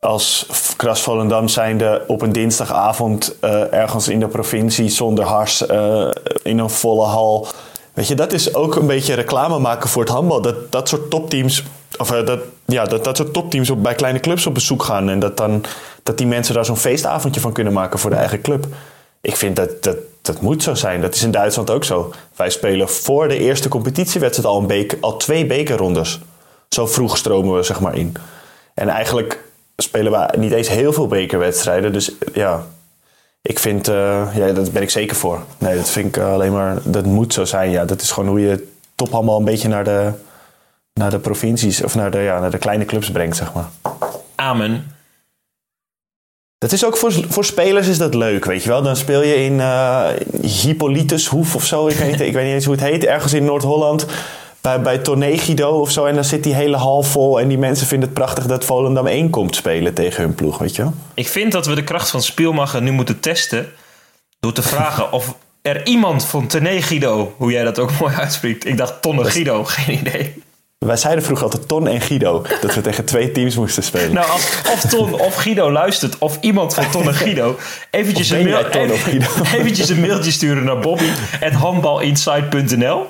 [0.00, 6.08] als Kras Volendam zijnde op een dinsdagavond uh, ergens in de provincie zonder hars uh,
[6.42, 7.46] in een volle hal.
[7.92, 10.40] Weet je, dat is ook een beetje reclame maken voor het handbal.
[10.40, 11.64] Dat, dat soort topteams,
[11.98, 15.08] of uh, dat, ja, dat, dat soort topteams op, bij kleine clubs op bezoek gaan.
[15.08, 15.64] En dat, dan,
[16.02, 18.66] dat die mensen daar zo'n feestavondje van kunnen maken voor de eigen club.
[19.20, 21.00] Ik vind dat, dat dat moet zo zijn.
[21.00, 22.12] Dat is in Duitsland ook zo.
[22.36, 26.20] Wij spelen voor de eerste competitiewedstrijd al, een beker, al twee bekerrondes.
[26.68, 28.14] Zo vroeg stromen we zeg maar in.
[28.74, 29.44] En eigenlijk
[29.76, 31.92] spelen we niet eens heel veel bekerwedstrijden.
[31.92, 32.66] Dus ja,
[33.42, 35.40] ik vind, uh, ja, daar ben ik zeker voor.
[35.58, 37.70] Nee, dat vind ik alleen maar, dat moet zo zijn.
[37.70, 40.12] Ja, dat is gewoon hoe je top allemaal een beetje naar de,
[40.92, 43.68] naar de provincies of naar de, ja, naar de kleine clubs brengt, zeg maar.
[44.34, 44.95] Amen.
[46.66, 48.82] Dat is ook voor, voor spelers is dat leuk, weet je wel.
[48.82, 50.08] Dan speel je in uh,
[50.40, 51.88] Hippolytushoef of zo.
[51.88, 53.04] Ik weet, niet, ik weet niet eens hoe het heet.
[53.04, 54.06] Ergens in Noord-Holland.
[54.60, 56.04] Bij, bij Toné of zo.
[56.04, 57.40] En dan zit die hele hal vol.
[57.40, 60.76] En die mensen vinden het prachtig dat Volendam 1 komt spelen tegen hun ploeg, weet
[60.76, 60.94] je wel.
[61.14, 63.72] Ik vind dat we de kracht van Spielmacher nu moeten testen.
[64.40, 66.80] Door te vragen of er iemand van Toné
[67.36, 68.66] hoe jij dat ook mooi uitspreekt.
[68.66, 70.42] Ik dacht Tonne Guido, geen idee.
[70.78, 72.44] Wij zeiden vroeger altijd Ton en Guido.
[72.60, 74.12] Dat we tegen twee teams moesten spelen.
[74.12, 76.18] Nou, als, of Ton of Guido luistert.
[76.18, 77.58] Of iemand van Ton en Guido.
[77.90, 83.06] Eventjes, een, mail, even, eventjes een mailtje sturen naar bobby.handbalinsight.nl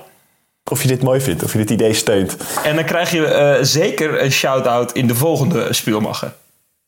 [0.70, 1.42] Of je dit mooi vindt.
[1.42, 2.36] Of je dit idee steunt.
[2.64, 6.34] En dan krijg je uh, zeker een shout-out in de volgende speelmachen.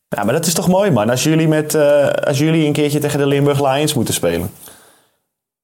[0.07, 1.09] Ja, maar dat is toch mooi man.
[1.09, 4.51] Als jullie, met, uh, als jullie een keertje tegen de Limburg Lions moeten spelen.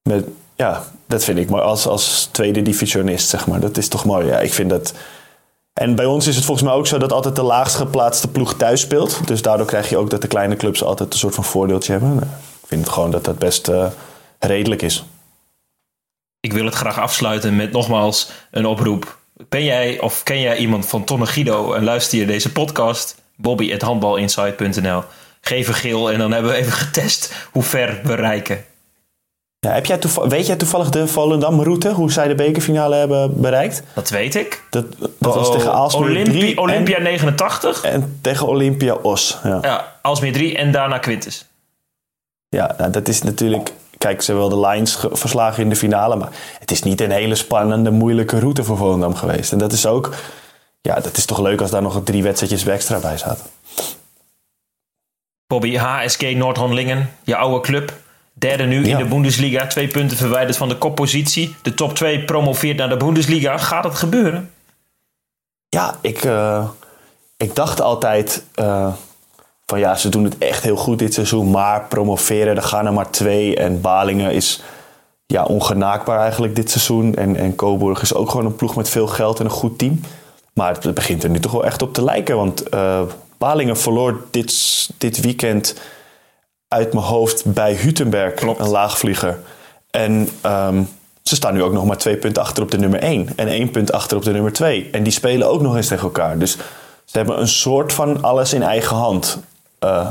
[0.02, 0.24] Met,
[0.56, 1.62] ja, dat vind ik mooi.
[1.62, 3.60] Als, als tweede divisionist, zeg maar.
[3.60, 4.26] Dat is toch mooi.
[4.26, 4.94] Ja, ik vind dat...
[5.72, 8.54] En bij ons is het volgens mij ook zo dat altijd de laagst geplaatste ploeg
[8.54, 9.26] thuis speelt.
[9.26, 12.14] Dus daardoor krijg je ook dat de kleine clubs altijd een soort van voordeeltje hebben.
[12.14, 12.26] Nou,
[12.62, 13.86] ik vind het gewoon dat dat best uh,
[14.38, 15.04] redelijk is.
[16.40, 19.18] Ik wil het graag afsluiten met nogmaals een oproep.
[19.48, 23.22] Ben jij of ken jij iemand van Tonne Guido en luister je deze podcast?
[23.36, 25.02] Bobby@handbalinsight.nl.
[25.40, 28.64] Geef een geel en dan hebben we even getest hoe ver we reiken.
[29.58, 33.82] Ja, heb jij weet jij toevallig de Volendam-route, hoe zij de bekerfinale hebben bereikt?
[33.94, 34.62] Dat weet ik.
[34.70, 34.84] Dat,
[35.18, 37.82] dat was tegen Aalsmeer Olympia, 3 Olympia 89.
[37.82, 39.38] En tegen Olympia Os.
[39.42, 41.46] Ja, ja Aalsmeer 3 en daarna Quintus.
[42.48, 43.72] Ja, nou, dat is natuurlijk...
[43.98, 47.34] Kijk, ze wel de Lions verslagen in de finale, maar het is niet een hele
[47.34, 49.52] spannende, moeilijke route voor Volendam geweest.
[49.52, 50.14] En dat is ook...
[50.80, 53.44] Ja, dat is toch leuk als daar nog drie wedstrijdjes extra bij zaten.
[55.46, 57.92] Bobby, HSG Noord-Honlingen, je oude club.
[58.38, 59.66] Derde nu in de Bundesliga.
[59.66, 61.56] Twee punten verwijderd van de koppositie.
[61.62, 63.58] De top 2 promoveert naar de Bundesliga.
[63.58, 64.50] Gaat het gebeuren?
[65.68, 66.68] Ja, ik, uh,
[67.36, 68.92] ik dacht altijd uh,
[69.66, 71.50] van ja, ze doen het echt heel goed dit seizoen.
[71.50, 73.56] Maar promoveren, er gaan er maar twee.
[73.56, 74.62] En Balingen is
[75.26, 77.14] ja, ongenaakbaar eigenlijk dit seizoen.
[77.14, 80.00] En, en Coburg is ook gewoon een ploeg met veel geld en een goed team.
[80.52, 82.36] Maar het begint er nu toch wel echt op te lijken.
[82.36, 83.00] Want uh,
[83.38, 84.54] Balingen verloor dit,
[84.98, 85.80] dit weekend
[86.68, 88.60] uit mijn hoofd bij Hutenberg, Klopt.
[88.60, 89.38] een laagvlieger.
[89.90, 90.88] En um,
[91.22, 93.70] ze staan nu ook nog maar twee punten achter op de nummer 1 en één
[93.70, 94.88] punt achter op de nummer 2.
[94.92, 96.38] En die spelen ook nog eens tegen elkaar.
[96.38, 96.56] Dus
[97.04, 99.38] ze hebben een soort van alles in eigen hand.
[99.84, 100.08] Uh,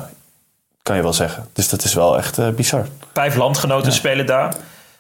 [0.84, 1.48] kan je wel zeggen.
[1.54, 2.86] Dus dat is wel echt uh, bizar.
[3.14, 3.98] Vijf landgenoten ja.
[3.98, 4.56] spelen daar.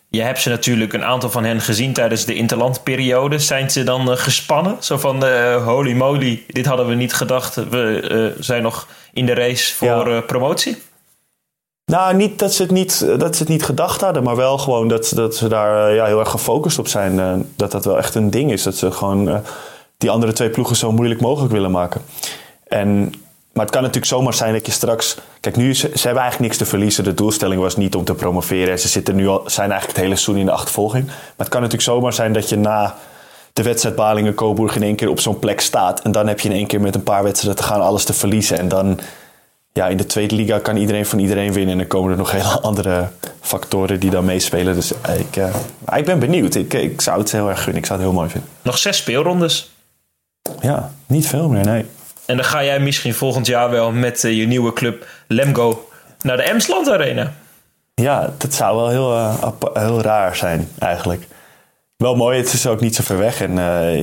[0.08, 3.40] Je hebt ze natuurlijk een aantal van hen gezien tijdens de interlandperiode.
[3.40, 4.78] Zijn ze dan uh, gespannen?
[4.80, 5.24] Zo van
[5.58, 7.56] holy moly, dit hadden we niet gedacht.
[7.56, 10.22] We zijn nog in de race voor ja.
[10.22, 10.78] promotie.
[11.96, 14.88] Nou, niet dat ze het niet, dat ze het niet gedacht hadden, maar wel gewoon
[14.88, 17.14] dat, dat ze daar ja, heel erg gefocust op zijn.
[17.18, 18.64] Uh, dat dat wel echt een ding is.
[18.64, 19.42] Dat ze gewoon
[19.98, 22.02] die andere twee ploegen zo moeilijk mogelijk willen maken.
[22.68, 23.14] En,
[23.54, 25.18] maar het kan natuurlijk zomaar zijn dat je straks.
[25.40, 27.04] Kijk, nu ze, hebben eigenlijk niks te verliezen.
[27.04, 28.80] De doelstelling was niet om te promoveren.
[28.80, 31.06] Ze zitten nu al, zijn eigenlijk het hele seizoen in de achtervolging.
[31.06, 32.96] Maar het kan natuurlijk zomaar zijn dat je na
[33.54, 36.02] de wedstrijd Balingen-Coburg in één keer op zo'n plek staat.
[36.02, 38.14] En dan heb je in één keer met een paar wedstrijden te gaan alles te
[38.14, 38.58] verliezen.
[38.58, 39.00] En dan
[39.78, 41.72] ja, in de tweede liga kan iedereen van iedereen winnen.
[41.72, 43.08] En dan komen er nog hele andere
[43.42, 44.76] factoren die dan meespelen.
[44.76, 45.56] Dus ik, uh,
[45.96, 46.56] ik ben benieuwd.
[46.56, 47.82] Ik, ik zou het heel erg gunnen.
[47.82, 48.50] Ik zou het heel mooi vinden.
[48.62, 49.72] Nog zes speelrondes.
[50.62, 51.86] Ja, niet veel meer, nee.
[52.26, 55.90] En dan ga jij misschien volgend jaar wel met uh, je nieuwe club Lemgo
[56.22, 57.34] naar de Emsland Arena.
[57.96, 61.28] Ja, dat zou wel heel, uh, heel raar zijn eigenlijk.
[61.98, 63.42] Wel mooi, het is ook niet zo ver weg.
[63.42, 63.54] En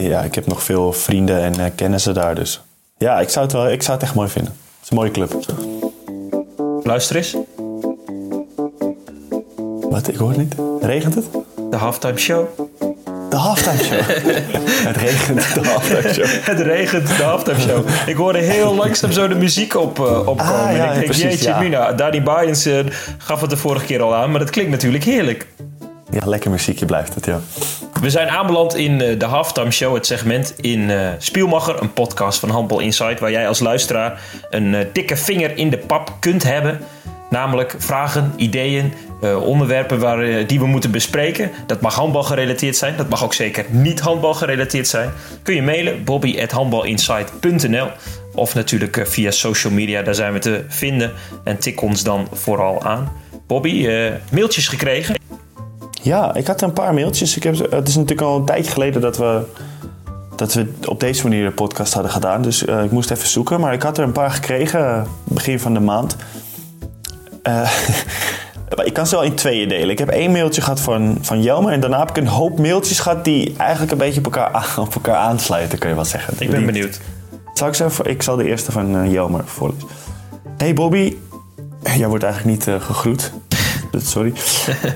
[0.00, 2.34] ja, ik heb nog veel vrienden en kennissen daar.
[2.34, 2.60] Dus
[2.98, 4.60] ja, ik zou, het wel, ik zou het echt mooi vinden.
[4.82, 5.34] Is een mooie club.
[6.82, 7.36] Luister eens.
[9.90, 10.08] Wat?
[10.08, 10.54] Ik hoor het niet.
[10.80, 11.24] Regent het?
[11.70, 12.46] De halftime show.
[13.30, 14.00] De halftime show.
[14.88, 16.26] het regent, de halftime show.
[16.26, 17.88] Het regent, de halftime show.
[18.06, 20.44] Ik hoorde heel langzaam zo de muziek op, uh, opkomen.
[20.44, 21.58] Ah, ja, en ik denk, precies, jeetje ja.
[21.58, 21.94] mina.
[22.22, 22.80] Byens uh,
[23.18, 24.30] gaf het de vorige keer al aan.
[24.30, 25.46] Maar dat klinkt natuurlijk heerlijk.
[26.10, 27.40] Ja, lekker muziekje blijft het, ja.
[28.02, 32.38] We zijn aanbeland in uh, de halftime show, het segment in uh, Spielmacher, een podcast
[32.38, 36.42] van Handball Insight, waar jij als luisteraar een uh, dikke vinger in de pap kunt
[36.42, 36.80] hebben.
[37.30, 38.92] Namelijk vragen, ideeën,
[39.42, 41.50] onderwerpen waar, die we moeten bespreken.
[41.66, 45.10] Dat mag handbal gerelateerd zijn, dat mag ook zeker niet handbal gerelateerd zijn.
[45.42, 47.88] Kun je mailen bobby.handbalinsight.nl
[48.34, 51.12] of natuurlijk via social media, daar zijn we te vinden.
[51.44, 53.12] En tik ons dan vooral aan.
[53.46, 53.88] Bobby,
[54.30, 55.21] mailtjes gekregen.
[56.02, 57.36] Ja, ik had een paar mailtjes.
[57.36, 59.42] Ik heb, het is natuurlijk al een tijdje geleden dat we,
[60.36, 62.42] dat we op deze manier de podcast hadden gedaan.
[62.42, 63.60] Dus uh, ik moest even zoeken.
[63.60, 66.16] Maar ik had er een paar gekregen begin van de maand.
[67.48, 67.70] Uh,
[68.84, 69.90] ik kan ze wel in tweeën delen.
[69.90, 71.72] Ik heb één mailtje gehad van, van Jelmer.
[71.72, 74.94] En daarna heb ik een hoop mailtjes gehad die eigenlijk een beetje op elkaar, op
[74.94, 76.34] elkaar aansluiten, kun je wel zeggen.
[76.38, 77.00] Ik ben die, benieuwd.
[77.54, 79.88] Zal ik, ze, ik zal de eerste van uh, Jelmer voorlezen.
[80.56, 81.16] Hey Bobby.
[81.98, 83.32] Jij wordt eigenlijk niet gegroet.
[84.12, 84.32] Sorry.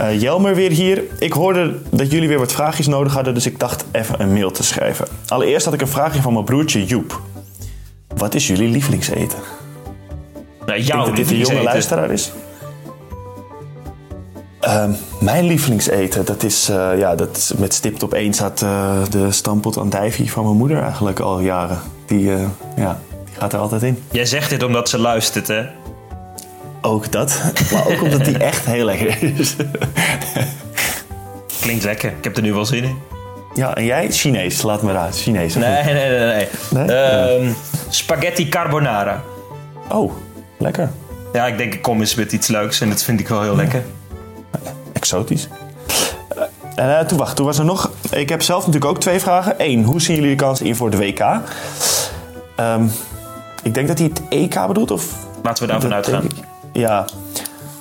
[0.01, 1.03] Uh, Jelmer weer hier.
[1.19, 4.51] Ik hoorde dat jullie weer wat vraagjes nodig hadden, dus ik dacht even een mail
[4.51, 5.07] te schrijven.
[5.29, 7.21] Allereerst had ik een vraagje van mijn broertje Joep.
[8.17, 9.39] Wat is jullie lievelingseten?
[10.67, 12.33] Nou, jouw dat dit een jonge luisteraar is.
[14.63, 14.85] Uh,
[15.21, 19.33] mijn lievelingseten, dat is, uh, ja, dat is met stipt op één staat uh, de
[19.33, 21.81] stampot andijvie van mijn moeder eigenlijk al jaren.
[22.07, 22.31] Die,
[22.77, 24.03] ja, die gaat er altijd in.
[24.11, 25.67] Jij zegt dit omdat ze luistert, hè?
[26.87, 27.41] Ook dat,
[27.73, 29.57] maar ook omdat die echt heel lekker is.
[31.61, 32.99] Klinkt lekker, ik heb er nu wel zin in.
[33.55, 34.11] Ja, en jij?
[34.11, 35.13] Chinees, laat me raden.
[35.13, 35.55] Chinees.
[35.55, 36.85] Nee, nee, nee, nee.
[36.85, 37.41] nee?
[37.41, 37.51] Uh,
[37.89, 39.23] spaghetti carbonara.
[39.89, 40.13] Oh,
[40.59, 40.91] lekker.
[41.33, 43.57] Ja, ik denk ik kom eens met iets leuks en dat vind ik wel heel
[43.57, 43.85] lekker.
[44.93, 45.49] Exotisch.
[46.75, 47.91] En uh, toen wacht, toen was er nog.
[48.11, 49.55] Ik heb zelf natuurlijk ook twee vragen.
[49.59, 51.21] Eén, hoe zien jullie de kansen in voor de WK?
[52.61, 52.91] Um,
[53.63, 55.05] ik denk dat hij het EK bedoelt, of?
[55.43, 56.27] Laten we daarvan uitgaan.
[56.77, 57.05] Ja,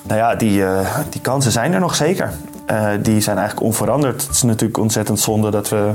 [0.04, 2.32] nou ja, die, uh, die kansen zijn er nog zeker.
[2.72, 4.22] Uh, die zijn eigenlijk onveranderd.
[4.22, 5.92] Het is natuurlijk ontzettend zonde dat we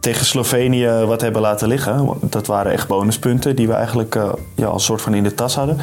[0.00, 2.08] tegen Slovenië wat hebben laten liggen.
[2.20, 5.54] Dat waren echt bonuspunten die we eigenlijk uh, ja, als soort van in de tas
[5.54, 5.78] hadden.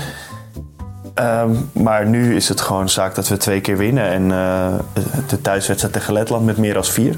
[1.19, 4.09] Um, maar nu is het gewoon zaak dat we twee keer winnen.
[4.09, 4.27] En
[5.27, 7.15] de thuiswedstrijd tegen Letland met meer dan vier.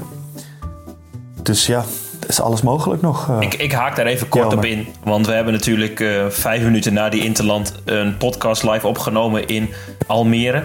[1.42, 1.84] Dus ja,
[2.28, 3.28] is alles mogelijk nog.
[3.28, 4.86] Uh, ik, ik, haak daar even kort op in.
[5.04, 9.68] Want we hebben natuurlijk uh, vijf minuten na die Interland een podcast live opgenomen in
[10.06, 10.62] Almere.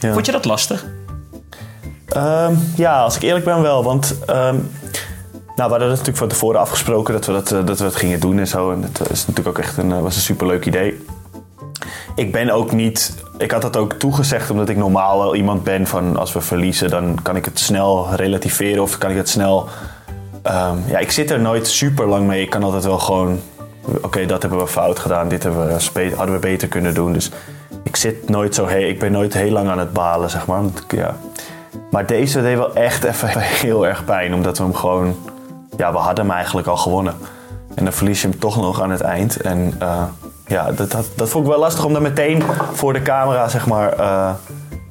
[0.00, 0.12] Ja.
[0.12, 0.84] Vond je dat lastig?
[2.16, 3.84] Um, ja, als ik eerlijk ben wel.
[3.84, 4.60] Want um, nou,
[5.54, 8.38] we hadden natuurlijk van tevoren afgesproken dat we dat, uh, dat we dat gingen doen
[8.38, 8.72] en zo.
[8.72, 11.04] En dat is natuurlijk ook echt een, was een superleuk idee.
[12.14, 13.14] Ik ben ook niet...
[13.38, 16.16] Ik had dat ook toegezegd omdat ik normaal wel iemand ben van...
[16.16, 19.68] als we verliezen, dan kan ik het snel relativeren of kan ik het snel...
[20.46, 22.42] Um, ja, ik zit er nooit super lang mee.
[22.42, 23.40] Ik kan altijd wel gewoon...
[24.02, 25.28] Oké, dat hebben we fout gedaan.
[25.28, 27.12] Dit hebben we, hadden we beter kunnen doen.
[27.12, 27.30] Dus
[27.82, 28.66] ik zit nooit zo...
[28.66, 30.60] Hey, ik ben nooit heel lang aan het balen, zeg maar.
[30.60, 31.16] Want, ja.
[31.90, 34.34] Maar deze deed wel echt even heel erg pijn.
[34.34, 35.16] Omdat we hem gewoon...
[35.76, 37.14] Ja, we hadden hem eigenlijk al gewonnen.
[37.74, 39.36] En dan verlies je hem toch nog aan het eind.
[39.36, 40.02] En uh,
[40.46, 43.66] ja, dat, dat, dat vond ik wel lastig om dan meteen voor de camera, zeg
[43.66, 44.00] maar...
[44.00, 44.30] Uh,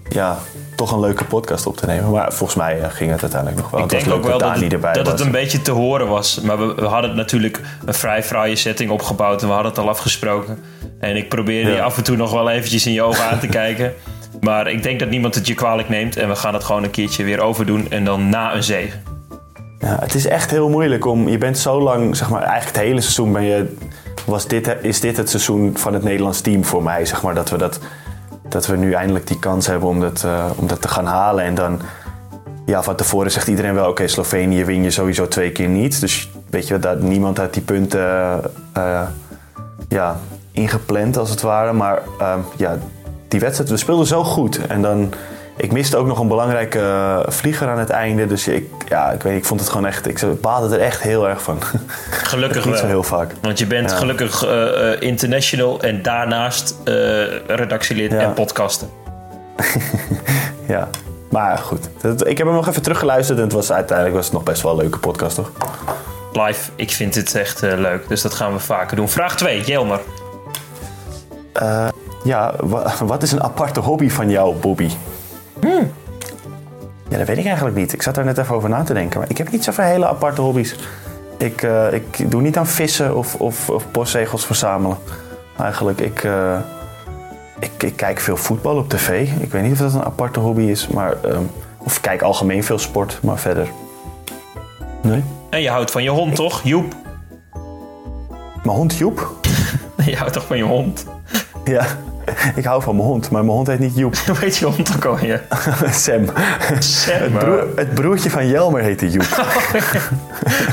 [0.10, 0.38] ja,
[0.76, 2.12] toch een leuke podcast op te nemen.
[2.12, 3.82] Maar volgens mij uh, ging het uiteindelijk nog wel.
[3.82, 6.40] Ik denk ook wel dat, dat, dat het een beetje te horen was.
[6.42, 9.42] Maar we, we hadden natuurlijk een vrij fraaie setting opgebouwd.
[9.42, 10.64] En we hadden het al afgesproken.
[11.00, 11.76] En ik probeerde ja.
[11.76, 13.94] je af en toe nog wel eventjes in je ogen aan te kijken.
[14.42, 16.18] Maar ik denk dat niemand het je kwalijk neemt.
[16.18, 17.92] En we gaan het gewoon een keertje weer overdoen.
[17.92, 18.98] En dan na een zege.
[19.80, 21.30] Ja, het is echt heel moeilijk om...
[21.30, 23.76] Je bent zo lang, zeg maar, eigenlijk het hele seizoen ben je...
[24.26, 27.36] Was dit, is dit het seizoen van het Nederlands team voor mij, zeg maar.
[27.36, 27.80] Dat we, dat,
[28.54, 31.44] dat we nu eindelijk die kans hebben om dat, uh, om dat te gaan halen.
[31.44, 31.80] En dan...
[32.66, 33.90] Ja, van tevoren zegt iedereen wel...
[33.90, 36.00] Oké, Slovenië win je sowieso twee keer niet.
[36.00, 38.42] Dus weet je, dat niemand had die punten...
[38.78, 39.02] Uh,
[39.88, 40.20] ja,
[40.52, 41.74] ingepland als het ware.
[41.74, 42.78] Maar uh, ja,
[43.28, 44.68] die wedstrijd, we speelden zo goed.
[44.68, 45.14] En dan...
[45.56, 48.28] Ik miste ook nog een belangrijke uh, vlieger aan het einde.
[48.28, 50.08] Dus ik, ja, ik, weet, ik vond het gewoon echt...
[50.08, 51.58] Ik baalde er echt heel erg van.
[52.32, 52.84] Gelukkig niet wel.
[52.84, 53.32] zo heel vaak.
[53.42, 53.98] Want je bent ja.
[53.98, 56.94] gelukkig uh, international en daarnaast uh,
[57.48, 58.20] redactielid ja.
[58.20, 58.90] en podcasten.
[60.68, 60.90] ja,
[61.30, 61.90] maar goed.
[62.26, 64.72] Ik heb hem nog even teruggeluisterd en het was, uiteindelijk was het nog best wel
[64.72, 65.52] een leuke podcast, toch?
[66.34, 68.08] Live, ik vind het echt leuk.
[68.08, 69.10] Dus dat gaan we vaker doen.
[69.10, 70.00] Vraag 2, Jelmer.
[72.24, 72.54] ja,
[73.00, 74.90] wat is een aparte hobby van jou, Bobby?
[75.64, 75.92] Hmm.
[77.10, 77.94] Ja, dat weet ik eigenlijk niet.
[77.94, 79.20] Ik zat er net even over na te denken.
[79.20, 80.76] Maar ik heb niet zoveel hele aparte hobby's.
[81.38, 84.98] Ik, uh, ik doe niet aan vissen of, of, of postzegels verzamelen.
[85.60, 86.60] Eigenlijk, ik, uh,
[87.60, 89.30] ik, ik, kijk veel voetbal op tv.
[89.40, 91.16] Ik weet niet of dat een aparte hobby is, maar...
[91.26, 93.68] Um, of kijk algemeen veel sport, maar verder...
[95.02, 95.24] Nee.
[95.50, 96.62] En je houdt van je hond, toch?
[96.64, 96.96] Joep.
[98.64, 99.32] Mijn hond Joep?
[100.06, 101.06] je houdt toch van je hond?
[101.64, 101.86] Ja,
[102.56, 104.16] ik hou van mijn hond, maar mijn hond heet niet Joep.
[104.28, 105.44] Hoe heet je hond ook alweer?
[105.92, 106.26] Sam.
[106.80, 107.22] Sam.
[107.22, 109.26] Het, broer, het, broertje van Jelmer heette Joep.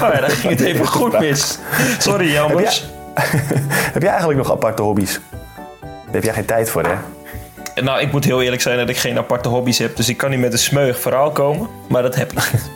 [0.02, 1.58] oh ja, daar ging het even goed mis.
[1.98, 2.90] Sorry Jelmers.
[3.14, 5.20] Heb jij, heb jij eigenlijk nog aparte hobby's?
[5.80, 6.94] Daar heb jij geen tijd voor, hè?
[7.82, 9.96] Nou, ik moet heel eerlijk zijn dat ik geen aparte hobby's heb.
[9.96, 11.68] Dus ik kan niet met een smeuig verhaal komen.
[11.88, 12.70] Maar dat heb ik niet.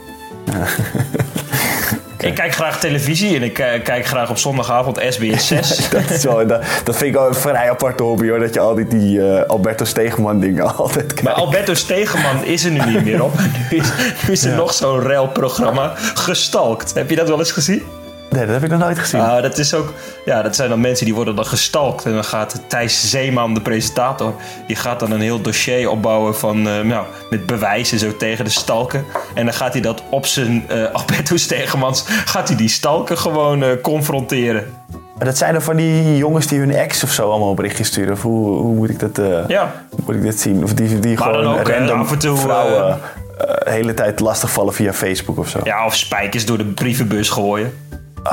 [2.18, 5.76] Ik kijk graag televisie en ik uh, kijk graag op zondagavond SBS 6.
[5.90, 8.38] dat, is wel, dat, dat, vind ik wel een vrij aparte hobby hoor.
[8.38, 11.22] Dat je altijd die uh, Alberto Stegeman dingen altijd kijkt.
[11.22, 13.32] Maar Alberto Stegeman is er nu niet meer op.
[13.70, 13.88] Nu is,
[14.26, 14.56] nu is er ja.
[14.56, 16.94] nog zo'n railprogramma gestalkt.
[16.94, 17.82] Heb je dat wel eens gezien?
[18.30, 19.20] Nee, dat heb ik nog nooit gezien.
[19.20, 19.92] Uh, dat, is ook,
[20.24, 22.04] ja, dat zijn dan mensen die worden dan gestalkt.
[22.04, 24.34] En dan gaat Thijs Zeeman, de presentator,
[24.66, 28.50] die gaat dan een heel dossier opbouwen van, uh, nou, met bewijzen zo tegen de
[28.50, 29.04] stalken.
[29.34, 33.62] En dan gaat hij dat op zijn uh, Alberto Stegemans, gaat hij die stalken gewoon
[33.62, 34.64] uh, confronteren.
[35.16, 37.86] Maar dat zijn dan van die jongens die hun ex of zo allemaal op berichtjes
[37.86, 38.12] sturen.
[38.12, 39.84] Of hoe, hoe moet ik dat, ja.
[40.04, 40.62] moet ik dit zien?
[40.62, 43.00] Of die, die maar gewoon ook, random af en toe, vrouwen
[43.36, 45.60] de hele tijd lastigvallen via Facebook of zo.
[45.64, 47.72] Ja, of spijkers door de brievenbus gooien.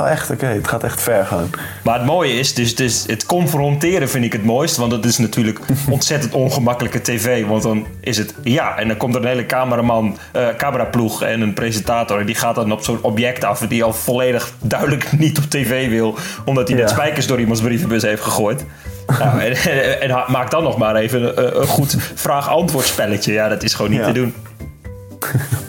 [0.00, 0.30] Oh, echt?
[0.30, 0.56] Oké, okay.
[0.56, 1.50] het gaat echt ver gaan.
[1.82, 4.76] Maar het mooie is, dus, dus het confronteren vind ik het mooist.
[4.76, 5.58] Want dat is natuurlijk
[5.90, 7.46] ontzettend ongemakkelijke tv.
[7.46, 8.78] Want dan is het ja.
[8.78, 12.20] En dan komt er een hele cameraman, uh, cameraploeg en een presentator.
[12.20, 15.88] En die gaat dan op zo'n object af die al volledig duidelijk niet op tv
[15.88, 16.16] wil.
[16.44, 16.82] Omdat hij ja.
[16.82, 18.64] met spijkers door iemands brievenbus heeft gegooid.
[19.18, 19.56] nou, en,
[20.00, 23.32] en, en, maak dan nog maar even een, een goed vraag-antwoord spelletje.
[23.32, 24.06] Ja, dat is gewoon niet ja.
[24.06, 24.34] te doen.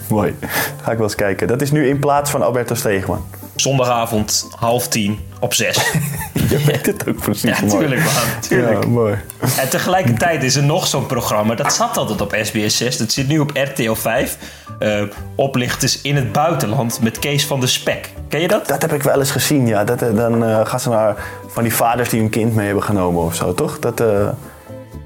[0.08, 0.34] Mooi.
[0.82, 1.46] Ga ik wel eens kijken.
[1.46, 3.24] Dat is nu in plaats van Alberto Stegeman.
[3.56, 5.76] Zondagavond, half tien, op zes.
[6.50, 7.58] Je weet het ook precies.
[7.58, 8.40] Ja, tuurlijk man.
[8.40, 8.82] Tuurlijk.
[8.82, 9.14] Ja, mooi.
[9.58, 11.54] En tegelijkertijd is er nog zo'n programma.
[11.54, 12.96] Dat zat altijd op SBS 6.
[12.96, 14.38] Dat zit nu op RTL 5.
[14.78, 15.02] Uh,
[15.34, 18.10] oplichters in het buitenland met Kees van de Spek.
[18.28, 18.66] Ken je dat?
[18.66, 19.84] Dat heb ik wel eens gezien, ja.
[19.84, 23.22] Dat, dan uh, gaan ze naar van die vaders die hun kind mee hebben genomen
[23.22, 23.78] of zo, toch?
[23.78, 24.00] Dat...
[24.00, 24.28] Uh...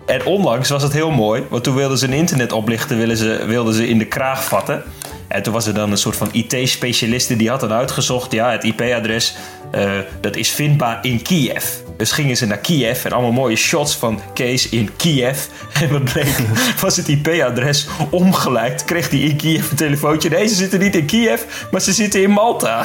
[0.06, 3.74] En onlangs was het heel mooi, want toen wilden ze een internetoplichter wilden ze, wilden
[3.74, 4.82] ze in de kraag vatten.
[5.28, 8.64] En toen was er dan een soort van IT-specialiste die had dan uitgezocht, ja, het
[8.64, 9.36] IP-adres,
[9.74, 11.64] uh, dat is vindbaar in Kiev.
[11.96, 15.38] Dus gingen ze naar Kiev en allemaal mooie shots van Kees in Kiev.
[15.80, 16.38] En wat bleek,
[16.80, 18.84] was het IP-adres omgelijkt.
[18.84, 20.28] Kreeg hij in Kiev een telefoontje.
[20.28, 22.84] Nee, ze zitten niet in Kiev, maar ze zitten in Malta.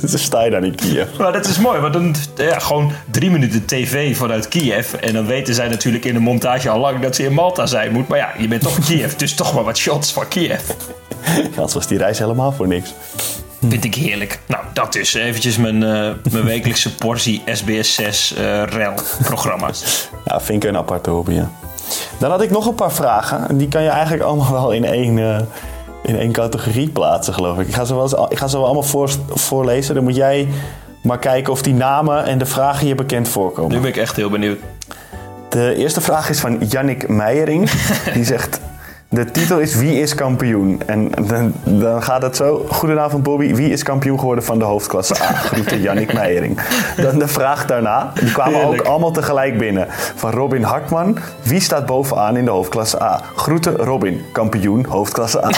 [0.00, 1.06] dus sta je dan in Kiev.
[1.18, 4.92] Maar dat is mooi, want dan ja, gewoon drie minuten tv vanuit Kiev.
[4.92, 7.92] En dan weten zij natuurlijk in de montage al lang dat ze in Malta zijn
[7.92, 8.08] moet.
[8.08, 10.60] Maar ja, je bent toch in Kiev, dus toch maar wat shots van Kiev.
[11.44, 12.94] Anders was die reis helemaal voor niks.
[13.68, 14.40] Vind ik heerlijk.
[14.46, 20.08] Nou, dat is eventjes mijn, uh, mijn wekelijkse portie SBS 6 uh, REL-programma's.
[20.24, 21.50] Ja, vind ik een aparte hobby, ja.
[22.18, 23.58] Dan had ik nog een paar vragen.
[23.58, 25.38] Die kan je eigenlijk allemaal wel in één, uh,
[26.02, 27.68] in één categorie plaatsen, geloof ik.
[27.68, 29.94] Ik ga ze wel, ik ga ze wel allemaal voor, voorlezen.
[29.94, 30.48] Dan moet jij
[31.02, 33.72] maar kijken of die namen en de vragen je bekend voorkomen.
[33.72, 34.58] Nu ben ik echt heel benieuwd.
[35.48, 37.70] De eerste vraag is van Jannik Meijering.
[38.14, 38.60] Die zegt...
[39.12, 40.80] De titel is Wie is kampioen?
[40.86, 42.66] En dan, dan gaat het zo.
[42.68, 45.32] Goedenavond Bobby, wie is kampioen geworden van de hoofdklasse A?
[45.52, 46.60] Groeten Jannik Meijering.
[46.96, 48.80] Dan de vraag daarna, die kwamen Heerlijk.
[48.80, 49.86] ook allemaal tegelijk binnen.
[50.14, 53.20] Van Robin Hartman, wie staat bovenaan in de hoofdklasse A?
[53.36, 55.50] Groeten Robin, kampioen hoofdklasse A.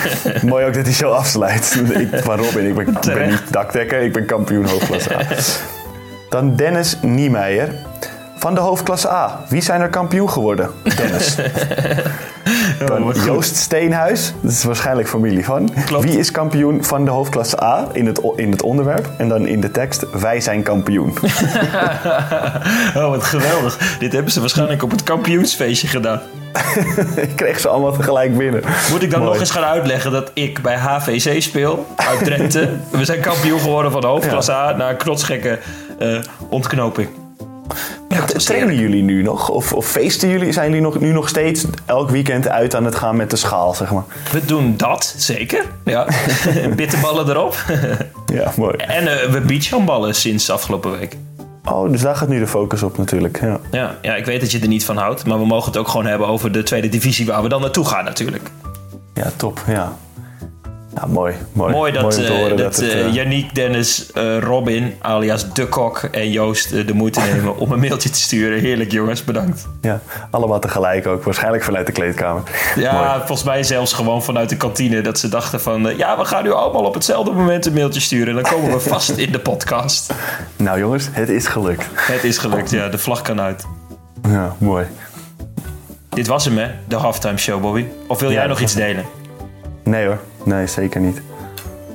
[0.46, 1.82] Mooi ook dat hij zo afsluit.
[1.90, 5.20] Ik, van Robin, ik ben, ik ben niet dakdekker, ik ben kampioen hoofdklasse A.
[6.28, 7.74] Dan Dennis Niemeyer.
[8.38, 9.40] Van de hoofdklasse A.
[9.48, 10.70] Wie zijn er kampioen geworden?
[10.96, 11.36] Dennis.
[12.86, 14.32] Dan Joost Steenhuis.
[14.40, 15.70] Dat is waarschijnlijk familie van.
[15.86, 16.04] Klopt.
[16.04, 19.08] Wie is kampioen van de hoofdklasse A in het, in het onderwerp?
[19.16, 20.06] En dan in de tekst.
[20.20, 21.08] Wij zijn kampioen.
[22.96, 23.96] oh, wat geweldig.
[23.98, 26.20] Dit hebben ze waarschijnlijk op het kampioensfeestje gedaan.
[27.16, 28.62] ik kreeg ze allemaal tegelijk binnen.
[28.90, 29.32] Moet ik dan Mooi.
[29.32, 32.70] nog eens gaan uitleggen dat ik bij HVC speel uit Drenthe.
[32.90, 35.58] We zijn kampioen geworden van de hoofdklasse A na een knotsgekke
[35.98, 37.08] uh, ontknoping.
[38.08, 39.48] Ja, trainen jullie nu nog?
[39.48, 40.52] Of, of feesten jullie?
[40.52, 43.74] Zijn jullie nog, nu nog steeds elk weekend uit aan het gaan met de schaal,
[43.74, 44.04] zeg maar?
[44.32, 45.64] We doen dat, zeker.
[45.84, 46.06] Ja.
[46.76, 47.64] Bitterballen erop.
[48.32, 48.76] ja, mooi.
[48.76, 51.16] En uh, we beachhandballen sinds afgelopen week.
[51.64, 53.40] Oh, dus daar gaat nu de focus op natuurlijk.
[53.40, 53.60] Ja.
[53.70, 55.26] Ja, ja, ik weet dat je er niet van houdt.
[55.26, 57.84] Maar we mogen het ook gewoon hebben over de tweede divisie waar we dan naartoe
[57.84, 58.50] gaan natuurlijk.
[59.14, 59.62] Ja, top.
[59.66, 59.96] Ja.
[61.06, 61.72] Mooi, mooi.
[61.72, 65.98] Mooi dat, te eh, horen dat, het, eh, eh, Yannick, Dennis, Robin, alias De Kok
[65.98, 68.60] en Joost de moeite nemen om een mailtje te sturen.
[68.60, 69.68] Heerlijk jongens, bedankt.
[69.80, 71.24] ja, allemaal tegelijk ook.
[71.24, 72.42] Waarschijnlijk vanuit de kleedkamer.
[72.76, 73.16] Ja, Mooi.
[73.16, 75.00] volgens mij zelfs gewoon vanuit de kantine.
[75.00, 78.36] Dat ze dachten van, ja, we gaan nu allemaal op hetzelfde moment een mailtje sturen.
[78.36, 80.12] En dan komen we vast in de podcast.
[80.56, 81.86] Nou jongens, het is gelukt.
[81.94, 82.88] Het is gelukt, ja.
[82.88, 83.66] De vlag kan uit.
[84.28, 84.86] Ja, mooi.
[86.08, 86.70] Dit was hem, hè?
[86.88, 87.84] De halftime show, Bobby.
[88.06, 89.04] Of wil jij Ja, nog iets delen?
[89.84, 91.20] Nee hoor, nee, zeker niet.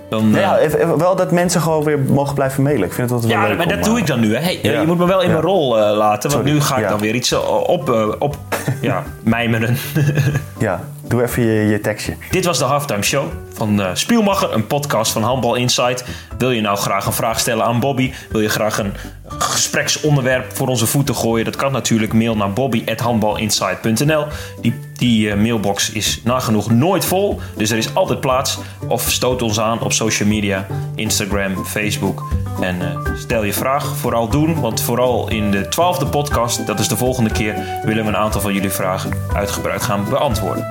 [0.10, 2.84] Dan, Nou ja, eh, even- wel dat mensen gewoon weer mogen blijven mailen.
[2.86, 4.36] Ik vind het altijd wel ja, leuk maar dat eh, doe ik dan nu.
[4.36, 4.42] Hè.
[4.42, 4.80] Hey, Ja.
[4.82, 5.34] Je moet me wel in Ja.
[5.34, 6.30] mijn rol eh, laten.
[6.32, 6.52] Want Sorry.
[6.52, 6.90] nu ga ik Ja.
[6.90, 8.38] dan weer iets eh, op, eh, op
[8.82, 9.78] ja, mijmeren.
[10.58, 12.14] Ja, doe even je, je tekstje.
[12.32, 16.04] Dit was de Halftime Show van eh Spielmacher, een podcast van Handbal Insight.
[16.38, 18.12] Wil je nou graag een vraag stellen aan Bobby?
[18.32, 18.94] Wil je graag een
[19.28, 21.46] gespreksonderwerp voor onze voeten gooien?
[21.46, 22.14] Dat kan natuurlijk.
[22.14, 24.26] Mail naar bobby.handbalinsight.nl
[24.62, 28.60] Die, die eh, mailbox is nagenoeg nooit vol, dus er is altijd plaats.
[28.88, 32.24] Of stoot ons aan op social media, Instagram, Facebook.
[32.62, 34.62] En eh, stel je vraag, vooral doen.
[34.62, 37.56] Want vooral in de twaalfde podcast, dat is de volgende keer...
[37.84, 40.68] willen we een aantal van jullie vragen uitgebreid gaan beantwoorden.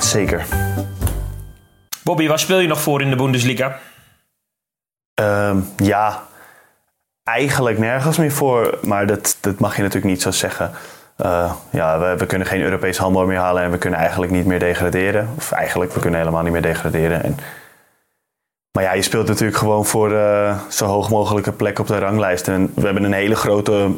[0.00, 0.46] Zeker.
[2.02, 3.78] Bobby, waar speel je nog voor in de Bundesliga?
[5.14, 6.22] Ehm, ja,
[7.24, 8.78] eigenlijk nergens meer voor.
[8.82, 10.70] Maar dat, dat mag je natuurlijk niet zo zeggen.
[11.16, 14.46] Eh, ja, we, we kunnen geen Europees handbal meer halen en we kunnen eigenlijk niet
[14.46, 15.28] meer degraderen.
[15.36, 17.22] Of eigenlijk, we kunnen helemaal niet meer degraderen.
[17.24, 17.36] En,
[18.72, 22.48] maar ja, je speelt natuurlijk gewoon voor eh, zo hoog mogelijke plek op de ranglijst.
[22.48, 23.88] En we hebben een hele grote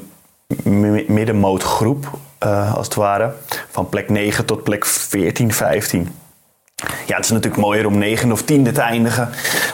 [0.62, 3.32] mi- middenmootgroep, eh, als het ware.
[3.70, 6.14] Van plek 9 tot plek 14, 15.
[7.06, 9.28] Ja, het is natuurlijk mooier om negende of tiende te eindigen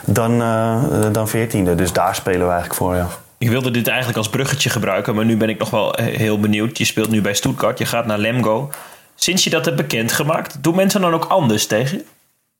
[0.04, 1.74] dan, eh dan veertiende.
[1.74, 3.06] Dus daar spelen we eigenlijk voor, ja.
[3.42, 6.78] Ik wilde dit eigenlijk als bruggetje gebruiken, maar nu ben ik nog wel heel benieuwd.
[6.78, 8.70] Je speelt nu bij Stuttgart, je gaat naar Lemgo.
[9.14, 12.02] Sinds je dat hebt bekendgemaakt, doen mensen dan ook anders tegen?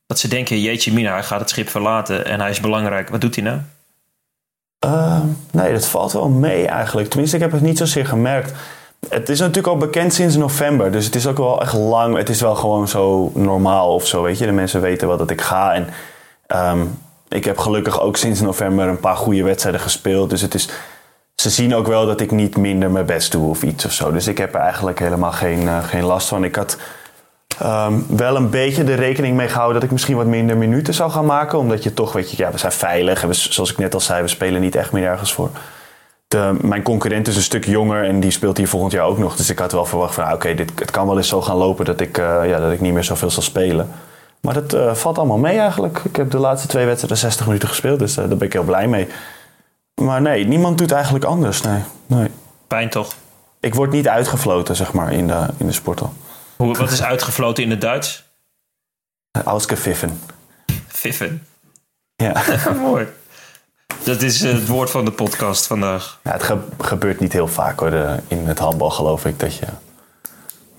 [0.07, 3.09] Dat ze denken, jeetje mina, hij gaat het schip verlaten en hij is belangrijk.
[3.09, 3.59] Wat doet hij nou?
[4.79, 7.09] Ehm, nee, dat valt wel mee eigenlijk.
[7.09, 8.53] Tenminste, ik heb het niet zozeer gemerkt.
[9.09, 10.92] Het is natuurlijk al bekend sinds november.
[10.92, 12.16] Dus het is ook wel echt lang.
[12.16, 14.47] Het is wel gewoon zo normaal of zo, weet je.
[14.47, 15.75] De mensen weten wel dat ik ga.
[15.75, 15.88] En
[16.47, 16.85] ehm,
[17.33, 20.31] ik heb gelukkig ook sinds november een paar goede wedstrijden gespeeld.
[20.31, 20.68] Dus het is...
[21.35, 24.12] Ze zien ook wel dat ik niet minder mijn best doe of iets of zo.
[24.12, 26.45] Dus ik heb er eigenlijk helemaal geen, eh, geen last van.
[26.45, 26.77] Ik had
[27.59, 31.11] Ehm, wel een beetje de rekening mee gehouden dat ik misschien wat minder minuten zou
[31.11, 31.59] gaan maken.
[31.59, 33.23] Omdat je toch, weet je, ja, we zijn veilig.
[33.23, 35.51] En zoals ik net al zei, we spelen niet echt meer ergens voor.
[36.29, 39.37] De, mijn concurrent is een stuk jonger en die speelt hier volgend jaar ook nog.
[39.37, 41.57] Dus ik had wel verwacht van, ah, oké, dit het kan wel eens zo gaan
[41.57, 43.90] lopen dat ik, eh, ja, dat ik niet meer zoveel zal spelen.
[44.47, 45.99] Maar dat eh, valt allemaal mee eigenlijk.
[46.05, 48.63] Ik heb de laatste twee wedstrijden 60 minuten gespeeld, dus eh, daar ben ik heel
[48.63, 49.09] blij mee.
[49.95, 51.61] Maar nee, niemand doet eigenlijk anders.
[51.61, 52.31] Nee, nee.
[52.67, 53.15] Pijn toch?
[53.61, 56.13] Ik word niet uitgefloten, zeg maar, in de, in de sportel.
[56.57, 58.25] Hoe, wat is uitgefloten in het Duits?
[59.45, 60.21] Ausgefiffen.
[60.89, 61.47] Viffen.
[62.17, 62.43] Ja.
[62.81, 63.07] Mooi.
[64.05, 66.21] Dat is eh, het woord van de podcast vandaag.
[66.25, 67.93] Ja, het ge- gebeurt niet heel vaak hoor,
[68.29, 69.39] in het handbal geloof ik.
[69.41, 69.67] Dat je...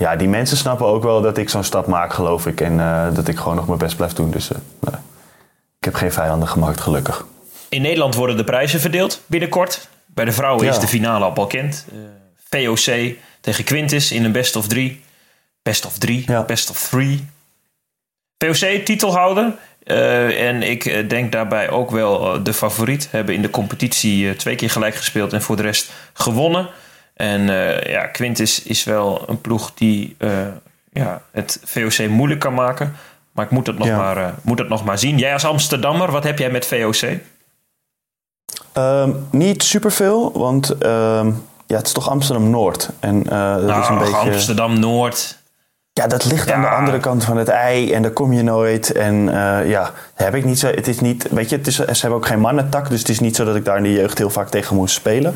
[0.04, 2.62] Ja, die mensen snappen ook wel dat ik zo'n stap maak geloof ik.
[2.62, 4.32] En eh, dat ik gewoon nog mijn best blijf doen.
[4.32, 5.00] Dus eh, nee.
[5.80, 7.26] ik heb geen vijanden gemaakt gelukkig.
[7.70, 9.88] In Nederland worden de prijzen verdeeld binnenkort.
[10.06, 11.86] Bij de vrouwen is de finale al bekend.
[12.50, 15.02] Eh, VOC tegen Quintus in een best of drie.
[15.62, 16.44] Best of drie, Ja.
[16.44, 17.28] best of three.
[18.38, 19.56] VOC titelhouder.
[20.38, 23.08] En ik denk daarbij ook wel de favoriet.
[23.12, 26.70] Hebben in de competitie twee keer gelijk gespeeld en voor de rest gewonnen.
[27.14, 30.30] En eh, ja, Quintus is wel een ploeg die eh,
[30.92, 32.96] ja, het VOC moeilijk kan maken.
[33.32, 33.98] Maar ik moet het, nog Ja.
[33.98, 35.18] maar, eh, moet het nog maar zien.
[35.18, 37.18] Jij als Amsterdammer, wat heb jij met VOC?
[38.74, 41.32] Ehm, niet superveel, want ehm,
[41.68, 42.90] ja, het is toch Amsterdam-Noord.
[43.00, 44.16] En dat Nou, is een beetje...
[44.16, 45.42] Amsterdam Noord.
[45.94, 48.92] Ja, dat ligt aan de andere kant van het ei en daar kom je nooit.
[48.92, 49.26] En
[49.66, 50.68] ja, heb ik niet zo.
[50.68, 53.20] Het is niet, weet je, het is, ze hebben ook geen mannentak, dus het is
[53.20, 55.34] niet zo dat ik daar in de jeugd heel vaak tegen moest spelen.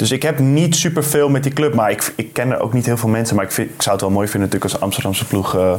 [0.00, 2.86] Dus ik heb niet superveel met die club, maar ik, ik ken er ook niet
[2.86, 3.36] heel veel mensen.
[3.36, 5.74] Maar ik, vind, ik zou het wel mooi vinden natuurlijk als Amsterdamse ploeg eh,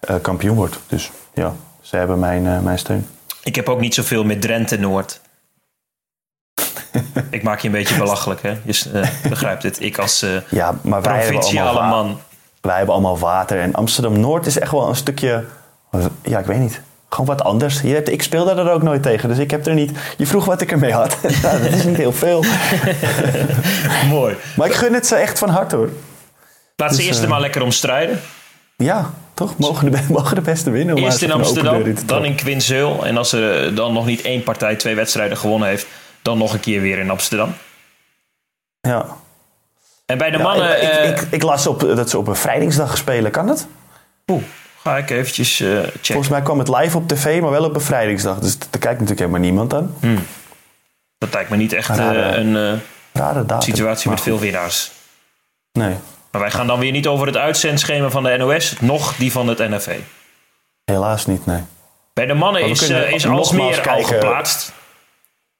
[0.00, 0.78] eh, kampioen wordt.
[0.86, 3.06] Dus ja, ze hebben mijn, eh, mijn steun.
[3.42, 5.20] Ik heb ook niet zoveel met Drenthe Noord.
[7.30, 8.56] ik maak je een beetje belachelijk, hè?
[8.64, 9.80] Je begrijpt het.
[9.80, 12.20] Ik als Ja, maar wij hebben, provinciale man.
[12.60, 13.60] wij hebben allemaal water.
[13.60, 15.44] En Amsterdam-Noord is echt wel een stukje,
[16.22, 16.80] ja, ik weet niet.
[17.08, 17.80] Gewoon wat anders.
[17.80, 19.98] Je hebt, ik speelde er ook nooit tegen, dus ik heb er niet...
[20.16, 21.16] Je vroeg wat ik ermee had.
[21.42, 22.44] nou, dat is niet heel veel.
[24.08, 24.36] Mooi.
[24.56, 25.90] Maar ik gun het ze echt van harte hoor.
[26.76, 28.20] Laat ze Dus, eerst er maar lekker omstrijden.
[28.76, 29.58] Ja, toch?
[29.58, 30.96] Mogen de, mogen de beste winnen.
[30.96, 33.06] om Eerst in Amsterdam, in dan in Quinzeul.
[33.06, 35.86] En als ze dan nog niet één partij twee wedstrijden gewonnen heeft...
[36.22, 37.54] dan nog een keer weer in Amsterdam.
[38.80, 39.06] Ja.
[40.06, 40.82] En bij de Ja, mannen...
[40.82, 43.30] ik, eh, ik, ik, ik las op, dat ze op een vrijdingsdag spelen.
[43.30, 43.66] Kan dat?
[44.30, 44.42] Oeh,
[44.86, 46.00] Ga ik eventjes uh, checken.
[46.02, 48.38] Volgens mij kwam het live op tv, maar wel op bevrijdingsdag.
[48.38, 49.94] Dus daar kijkt natuurlijk helemaal niemand aan.
[50.00, 50.26] Hmm.
[51.18, 52.72] Dat lijkt me niet echt rare, een uh,
[53.12, 54.90] rare datum, situatie met veel winnaars.
[55.72, 55.94] Nee.
[56.30, 59.48] Maar wij gaan dan weer niet over het uitzendschema van de NOS, nog die van
[59.48, 59.98] het NFV.
[60.84, 61.62] Helaas niet, nee.
[62.12, 64.72] Bij de mannen is, is Alsmeer al geplaatst.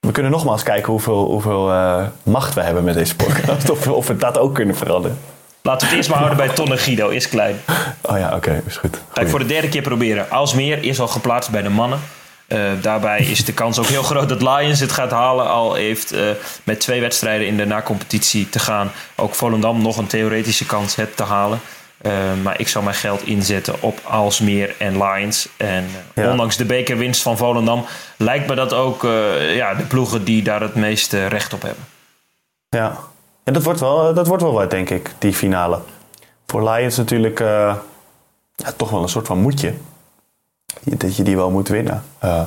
[0.00, 3.70] We kunnen nogmaals kijken hoeveel, hoeveel uh, macht we hebben met deze podcast.
[3.74, 5.18] of, of we dat ook kunnen veranderen.
[5.66, 7.60] Laten we het eerst maar houden bij Ton en Guido, is klein.
[8.02, 9.00] Oh ja, oké, is goed.
[9.12, 10.30] Ga ik voor de derde keer proberen.
[10.30, 12.00] Alsmeer is al geplaatst bij de mannen.
[12.48, 15.48] Uh, daarbij is de kans ook heel groot dat Lions het gaat halen.
[15.48, 16.20] Al heeft uh,
[16.64, 21.16] met twee wedstrijden in de na-competitie te gaan ook Volendam nog een theoretische kans het
[21.16, 21.60] te halen.
[22.02, 22.12] Uh,
[22.42, 25.48] maar ik zal mijn geld inzetten op Alsmeer en Lions.
[25.56, 26.30] En ja.
[26.30, 27.86] ondanks de bekerwinst van Volendam
[28.16, 29.02] lijkt me dat ook
[29.54, 31.84] ja, de ploegen die daar het meeste recht op hebben.
[32.68, 32.98] Ja,
[33.46, 35.78] en dat wordt wel, dat wordt wel wat, denk ik, die finale.
[36.46, 37.38] Voor Lions natuurlijk
[38.56, 39.74] ja, toch wel een soort van moedje
[40.84, 42.02] dat je die wel moet winnen.
[42.24, 42.40] Uh,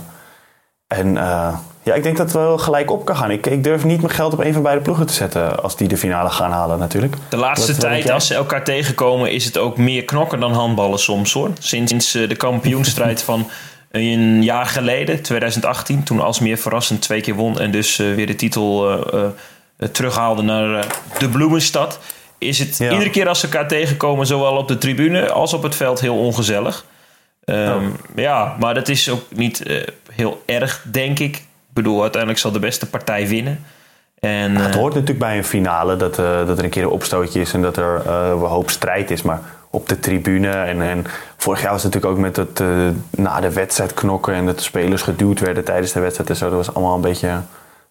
[0.87, 3.31] en uh, ja, ik denk dat het wel gelijk op kan gaan.
[3.31, 5.87] Ik, ik, durf niet mijn geld op een van beide ploegen te zetten als die
[5.87, 7.15] de finale gaan halen natuurlijk.
[7.29, 11.33] De laatste tijd, als ze elkaar tegenkomen, is het ook meer knokken dan handballen soms
[11.33, 11.49] hoor.
[11.59, 13.49] Sinds de kampioenstrijd van
[13.91, 18.99] een jaar geleden, 2018, toen Alsmeer verrassend twee keer won en dus weer de titel
[19.91, 20.85] terughaalde naar
[21.19, 21.99] de Bloemenstad.
[22.37, 22.91] Is het ja.
[22.91, 26.17] iedere keer als ze elkaar tegenkomen, zowel op de tribune als op het veld, heel
[26.17, 26.85] ongezellig.
[27.45, 31.35] Um, Ja, maar dat is ook niet uh, heel erg, denk ik.
[31.35, 33.65] Ik bedoel, uiteindelijk zal de beste partij winnen.
[34.19, 37.39] En, het hoort natuurlijk bij een finale dat, uh, dat er een keer een opstootje
[37.39, 39.21] is en dat er uh, een hoop strijd is.
[39.21, 41.05] Maar op de tribune en, en
[41.37, 42.61] vorig jaar was het natuurlijk ook met het
[43.09, 46.45] na de wedstrijd knokken en dat de spelers geduwd werden tijdens de wedstrijd en zo.
[46.45, 47.41] Dat was allemaal een beetje.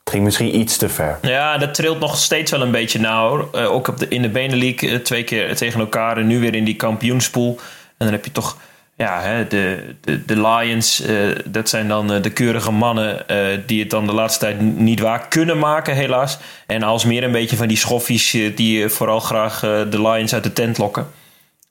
[0.09, 1.19] Het ging misschien iets te ver.
[1.23, 3.53] Ja, dat trilt nog steeds wel een beetje nauw.
[3.53, 6.77] ook op de, in de Benelink twee keer tegen elkaar en nu weer in die
[6.77, 7.59] kampioenspool.
[7.87, 8.57] En dan heb je toch
[8.99, 13.59] ja, hè, de, de, de Lions, uh, dat zijn dan uh, de keurige mannen uh,
[13.67, 16.39] die het dan de laatste tijd niet waar kunnen maken, helaas.
[16.67, 20.53] En als meer een beetje van die schoffies die vooral graag de Lions uit de
[20.53, 21.07] tent lokken.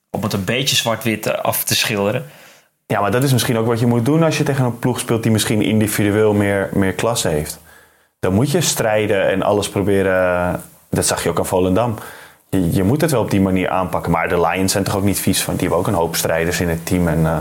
[0.09, 2.25] Om het een beetje zwart-wit af te schilderen.
[2.85, 4.99] Ja, maar dat is misschien ook wat je moet doen als je tegen een ploeg
[4.99, 7.59] speelt die misschien individueel meer, meer klasse heeft.
[8.27, 10.61] Dan moet je strijden en alles proberen.
[10.89, 11.95] Dat zag je ook aan Volendam
[12.49, 14.11] je, je, moet het wel op die manier aanpakken.
[14.11, 15.53] Maar de Lions zijn toch ook niet vies van.
[15.53, 17.07] Die hebben ook een hoop strijders in het team.
[17.07, 17.39] En, uh,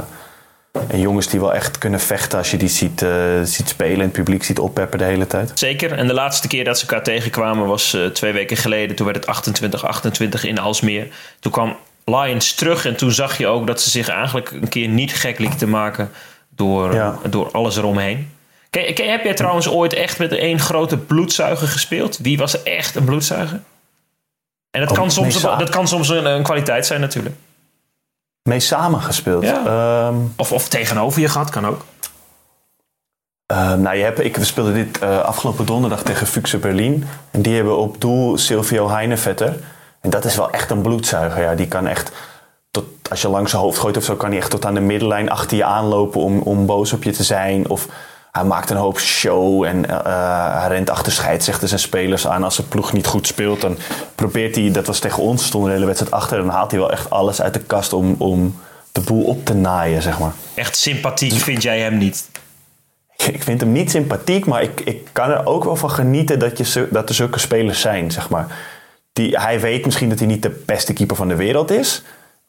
[0.88, 3.10] en jongens die wel echt kunnen vechten als je die ziet, uh,
[3.42, 5.50] ziet spelen en het publiek ziet oppeppen de hele tijd.
[5.54, 5.92] Zeker.
[5.92, 8.96] En de laatste keer dat ze elkaar tegenkwamen was uh, twee weken geleden.
[8.96, 9.62] Toen werd het
[10.40, 11.08] 28-28 in Alsmeer.
[11.40, 14.88] Toen kwam Lions terug en toen zag je ook dat ze zich eigenlijk een keer
[14.88, 16.10] niet gek lieten te maken
[16.48, 17.18] door, ja.
[17.30, 18.30] door alles eromheen.
[18.76, 22.18] Ken, ken, heb jij trouwens ooit echt met één grote bloedzuiger gespeeld?
[22.18, 23.60] Wie was echt een bloedzuiger?
[24.70, 27.34] En dat, oh, kan, soms, dat kan soms een, een, kwaliteit zijn natuurlijk.
[28.42, 29.44] Mee samengespeeld?
[29.44, 30.06] Ja.
[30.06, 31.84] Um, of, of tegenover je gehad, kan ook.
[33.52, 37.06] Uh, nou, je hebt, ik, we speelden dit uh, afgelopen donderdag tegen Fuchse Berlin.
[37.30, 39.56] En die hebben op doel Silvio Heinevetter.
[40.00, 41.42] En dat is wel echt een bloedzuiger.
[41.42, 41.54] Ja.
[41.54, 42.12] Die kan echt,
[42.70, 44.80] tot, als je langs zijn hoofd gooit of zo, kan hij echt tot aan de
[44.80, 47.68] middenlijn achter je aanlopen om, om boos op je te zijn.
[47.68, 47.88] Of
[48.36, 52.44] hij maakt een hoop show en uh, hij rent achter scheidsrechters en spelers aan.
[52.44, 53.76] Als de ploeg niet goed speelt, dan
[54.14, 56.38] probeert hij, dat was tegen ons, stond de hele wedstrijd achter.
[56.38, 58.56] Dan haalt hij wel echt alles uit de kast om, om
[58.92, 60.32] de boel op te naaien, zeg maar.
[60.54, 62.28] Echt sympathiek vind jij hem niet?
[63.16, 66.58] Ik vind hem niet sympathiek, maar ik, ik kan er ook wel van genieten dat,
[66.58, 68.46] je, dat er zulke spelers zijn, zeg maar.
[69.12, 72.02] Die, hij weet misschien dat hij niet de beste keeper van de wereld is.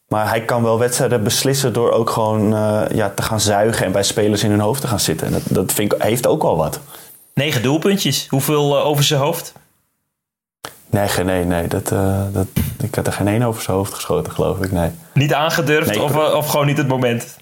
[0.07, 3.91] Maar hij kan wel wedstrijden beslissen door ook gewoon uh, ja, te gaan zuigen en
[3.91, 5.27] bij spelers in hun hoofd te gaan zitten.
[5.27, 6.79] En dat, dat vind ik, heeft ook al wat.
[7.33, 8.27] Negen doelpuntjes.
[8.29, 9.53] Hoeveel uh, over zijn hoofd?
[10.89, 11.67] Nee, nee, nee.
[11.67, 12.47] Dat, uh, dat,
[12.83, 14.71] ik had er geen één over zijn hoofd geschoten, geloof ik.
[14.71, 14.91] Nee.
[15.13, 17.37] Niet aangedurfd nee, of, of gewoon niet het moment?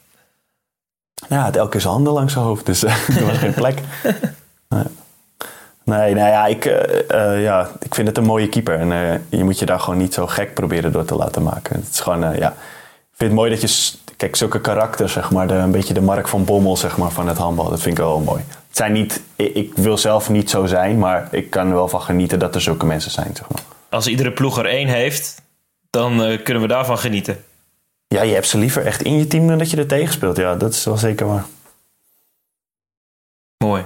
[1.30, 2.84] Ja, het elke keer zijn handen langs zijn hoofd, dus
[3.18, 3.82] er was geen plek.
[4.70, 4.84] Nee.
[5.86, 8.80] Nee, nou ja ik, uh, ja, ik vind het een mooie keeper.
[8.80, 11.76] En uh, je moet je daar gewoon niet zo gek proberen door te laten maken.
[11.76, 12.50] Het is gewoon, uh, ja.
[12.50, 16.02] Ik vind het mooi dat je, kijk, zulke karakters, zeg maar, de, een beetje de
[16.02, 17.70] Mark van Bommel, zeg maar, van het handbal.
[17.70, 18.44] Dat vind ik wel mooi.
[18.48, 22.02] Het zijn niet, ik wil zelf niet zo zijn, maar ik kan er wel van
[22.02, 23.62] genieten dat er zulke mensen zijn, zeg maar.
[23.90, 25.42] Als iedere ploeg er één heeft,
[25.90, 27.44] dan kunnen we daarvan genieten.
[28.08, 30.38] Ja, je hebt ze liever echt in je team dan dat je er tegen speelt.
[30.38, 31.46] Ja, dat is wel zeker waar.
[33.58, 33.86] Mooi.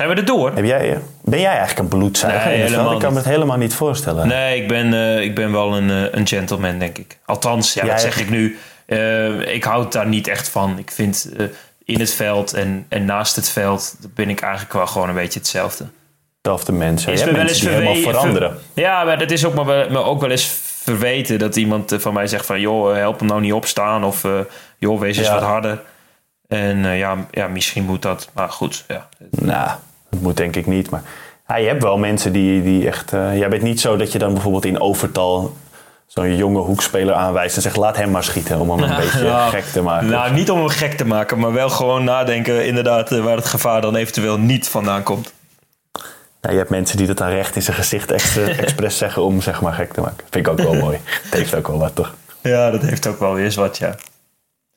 [0.00, 0.54] Zijn we er door?
[0.54, 2.50] Heb jij, ben jij eigenlijk een bloedzuiger?
[2.50, 4.28] Nee, ik kan me het helemaal niet voorstellen.
[4.28, 7.18] Nee, ik ben, uh, ik ben wel een, uh, een gentleman, denk ik.
[7.24, 8.58] Althans, ja, dat zeg ik nu.
[8.86, 10.78] Uh, ik houd daar niet echt van.
[10.78, 11.32] Ik vind
[11.84, 15.38] in het veld en, en naast het veld ben ik eigenlijk wel gewoon een beetje
[15.38, 15.86] hetzelfde.
[16.36, 17.12] Hetzelfde mensen.
[17.12, 18.58] Is ja, wel eens helemaal veranderen.
[18.74, 20.46] Ja, maar dat is ook, maar, maar ook wel eens
[20.82, 22.60] verweten dat iemand van mij zegt van...
[22.60, 24.26] joh, help hem nou niet opstaan of
[24.78, 25.82] joh, wees eens wat harder.
[26.48, 28.84] En ja, ja, misschien moet dat, maar goed.
[28.88, 29.08] Ja.
[29.30, 29.70] Nou,
[30.10, 31.02] dat moet denk ik niet, maar...
[31.48, 33.10] Ja, je hebt wel mensen die, die echt...
[33.10, 35.52] jij bent niet zo dat je dan bijvoorbeeld in overtal
[36.10, 39.64] zo'n jonge hoekspeler aanwijst en zegt laat hem maar schieten om hem een beetje gek
[39.64, 40.08] te maken.
[40.08, 43.80] Nou, niet om hem gek te maken, maar wel gewoon nadenken inderdaad waar het gevaar
[43.80, 45.32] dan eventueel niet vandaan komt.
[46.40, 48.10] Nou, je hebt mensen die dat dan recht in zijn gezicht
[48.60, 50.24] expres zeggen om zeg maar gek te maken.
[50.30, 50.98] Vind ik ook wel mooi.
[51.04, 52.14] Het heeft ook wel wat, toch?
[52.42, 53.94] Ja, dat heeft ook wel weer eens wat, ja.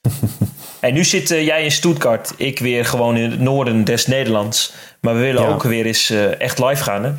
[0.80, 4.74] en nu zit uh, jij in Stuttgart, ik weer gewoon in het noorden des Nederlands.
[5.04, 7.12] Maar we willen ook weer eens uh, echt live gaan, hè?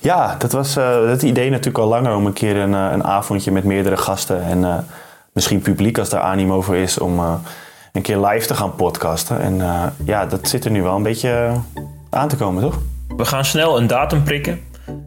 [0.00, 3.50] Ja, dat was uh, het idee natuurlijk al langer om een keer een, een avondje
[3.50, 4.86] met meerdere gasten en
[5.32, 7.18] misschien publiek als daar animo voor is om
[7.92, 9.40] een keer live te gaan podcasten.
[9.40, 9.56] En
[10.04, 11.60] ja, dat zit er nu wel een beetje
[12.10, 12.78] aan te komen, toch?
[13.16, 14.60] We gaan snel een datum prikken.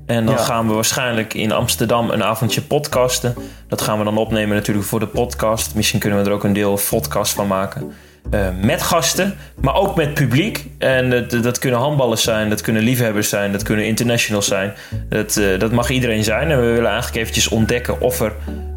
[0.05, 3.35] En dan gaan we waarschijnlijk in Amsterdam een avondje podcasten.
[3.67, 5.75] Dat gaan we dan opnemen natuurlijk voor de podcast.
[5.75, 7.93] Misschien kunnen we er ook een deel podcast van maken.
[8.31, 10.65] Uh, met gasten, maar ook met publiek.
[10.77, 14.73] En dat, dat, kunnen handballers zijn, dat kunnen liefhebbers zijn, dat kunnen internationals zijn.
[15.09, 16.51] Dat, uh, dat mag iedereen zijn.
[16.51, 18.33] En we willen eigenlijk eventjes ontdekken of er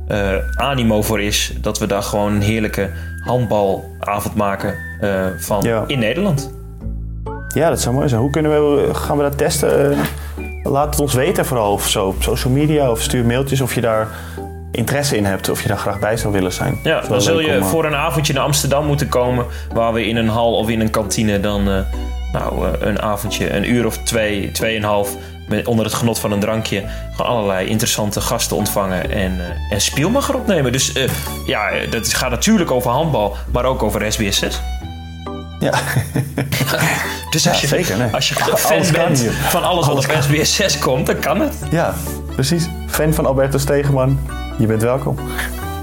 [0.08, 1.52] uh, animo voor is.
[1.60, 2.90] Dat we daar gewoon een heerlijke
[3.24, 4.74] handbalavond maken
[5.38, 6.52] van in Nederland.
[7.54, 8.20] Ja, dat zou mooi zijn.
[8.20, 9.98] Hoe kunnen we, gaan we dat testen?
[10.62, 13.80] laat het ons weten vooral of zo op social media of stuur mailtjes of je
[13.80, 14.08] daar
[14.80, 16.78] interesse in hebt of je daar graag bij zou willen zijn.
[16.82, 20.28] Ja, dan zul je voor een avondje naar Amsterdam moeten komen waar we in een
[20.28, 21.80] hal of in een kantine dan uh,
[22.32, 25.16] nou, uh, een avondje, een uur of twee, tweeënhalf
[25.48, 26.84] met, onder het genot van een drankje
[27.16, 30.72] gewoon allerlei interessante gasten ontvangen en, uh, en Spielmacher opnemen.
[30.72, 30.92] Dus
[31.46, 34.60] ja, dat gaat natuurlijk over handbal, maar ook over SBS 6.
[35.60, 35.72] Ja.
[37.30, 38.12] dus als, je, zeker, nee.
[38.12, 41.54] als je fan bent van alles, wat op SBS 6 komt, dan kan het.
[41.70, 41.94] Ja,
[42.34, 42.68] precies.
[42.86, 44.20] Fan van Alberto Stegeman,
[44.58, 45.16] je bent welkom.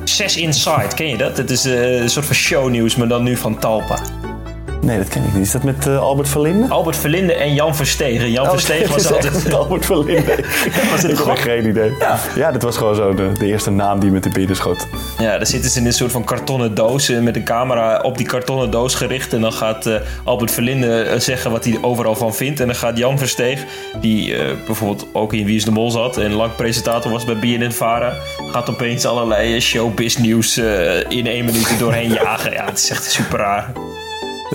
[0.03, 1.37] 6 Inside, ken je dat?
[1.37, 3.99] Het is uh, een soort van shownieuws, maar dan nu van Talpa.
[4.81, 5.45] Nee, dat ken ik niet.
[5.45, 6.67] Is dat met uh, Albert Verlinde?
[6.67, 8.31] Albert Verlinde en Jan Verstegen.
[8.31, 9.53] Jan oh, Verstegen was altijd...
[9.53, 10.35] Albert Verlinde.
[10.91, 11.91] was ik heb geen idee.
[11.99, 12.19] Ja.
[12.35, 14.87] ja, dat was gewoon zo de, de, eerste naam die met de binnen schoot.
[15.19, 18.25] Ja, dan zitten ze in een soort van kartonnen doos met een camera op die
[18.25, 19.33] kartonnen doos gericht.
[19.33, 22.59] En dan gaat uh, Albert Verlinde uh, zeggen wat hij overal van vindt.
[22.59, 23.65] En dan gaat Jan Versteeg,
[24.01, 27.71] die bijvoorbeeld ook in Wie is de Mol zat en lang presentator was bij BNN
[27.71, 28.13] Vara,
[28.51, 30.57] gaat opeens allerlei showbiz nieuws
[31.07, 32.51] in één minuut doorheen jagen.
[32.51, 33.71] Ja, het is echt super raar.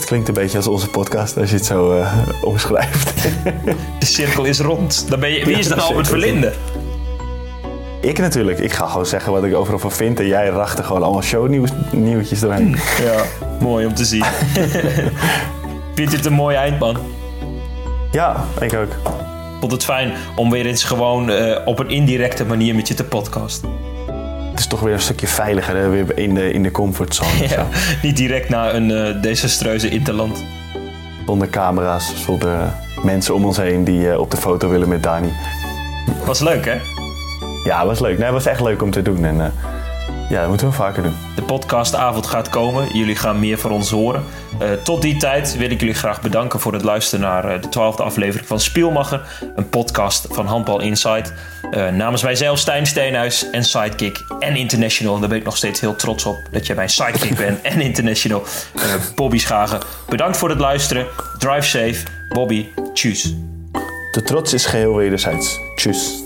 [0.02, 3.22] Het klinkt een beetje als onze podcast als je het zo uh, omschrijft.
[3.98, 5.04] De cirkel is rond.
[5.08, 6.52] Dan ben je, wie is dan Albert Verlinde?
[8.00, 8.58] Ik natuurlijk.
[8.58, 10.20] Ik ga gewoon zeggen wat ik overal van vind.
[10.20, 12.76] En jij racht er gewoon allemaal shownieuwtjes doorheen.
[13.02, 13.22] Ja,
[13.60, 14.24] mooi om te zien.
[15.94, 16.96] Vindt het een mooi eindman?
[18.10, 18.92] Ja, ik ook.
[18.92, 22.94] Ik vond het fijn om weer eens gewoon uh, op een indirecte manier met je
[22.94, 23.91] te podcasten
[24.52, 25.88] het is toch weer een stukje veiliger, hè?
[25.88, 27.48] weer in de, in de comfortzone.
[27.48, 27.66] ja,
[28.02, 30.44] niet direct naar een uh, desastreuze interland.
[31.26, 35.32] Zonder camera's, zonder mensen om ons heen die uh, op de foto willen met Dani.
[36.24, 36.76] Was leuk, hè?
[37.64, 38.18] Ja, was leuk.
[38.18, 39.24] Nee, was echt leuk om te doen.
[39.24, 39.44] En, uh,
[40.32, 41.14] ja, dat moeten we vaker doen.
[41.34, 42.96] De podcastavond gaat komen.
[42.96, 44.24] Jullie gaan meer van ons horen.
[44.62, 47.68] Uh, tot die tijd wil ik jullie graag bedanken voor het luisteren naar uh, de
[47.68, 49.20] twaalfde aflevering van Spielmacher.
[49.56, 51.32] Een podcast van Handbal Insight.
[51.70, 55.18] Uh, namens mijzelf, Stijn Steenhuis en Sidekick en International.
[55.18, 58.42] Daar ben ik nog steeds heel trots op dat jij mijn sidekick bent en International.
[59.14, 59.80] Bobby Schagen.
[60.08, 61.06] Bedankt voor het luisteren.
[61.38, 62.04] Drive safe.
[62.28, 63.34] Bobby, tjus.
[64.12, 65.58] De trots is geheel wederzijds.
[65.74, 66.21] Tjus.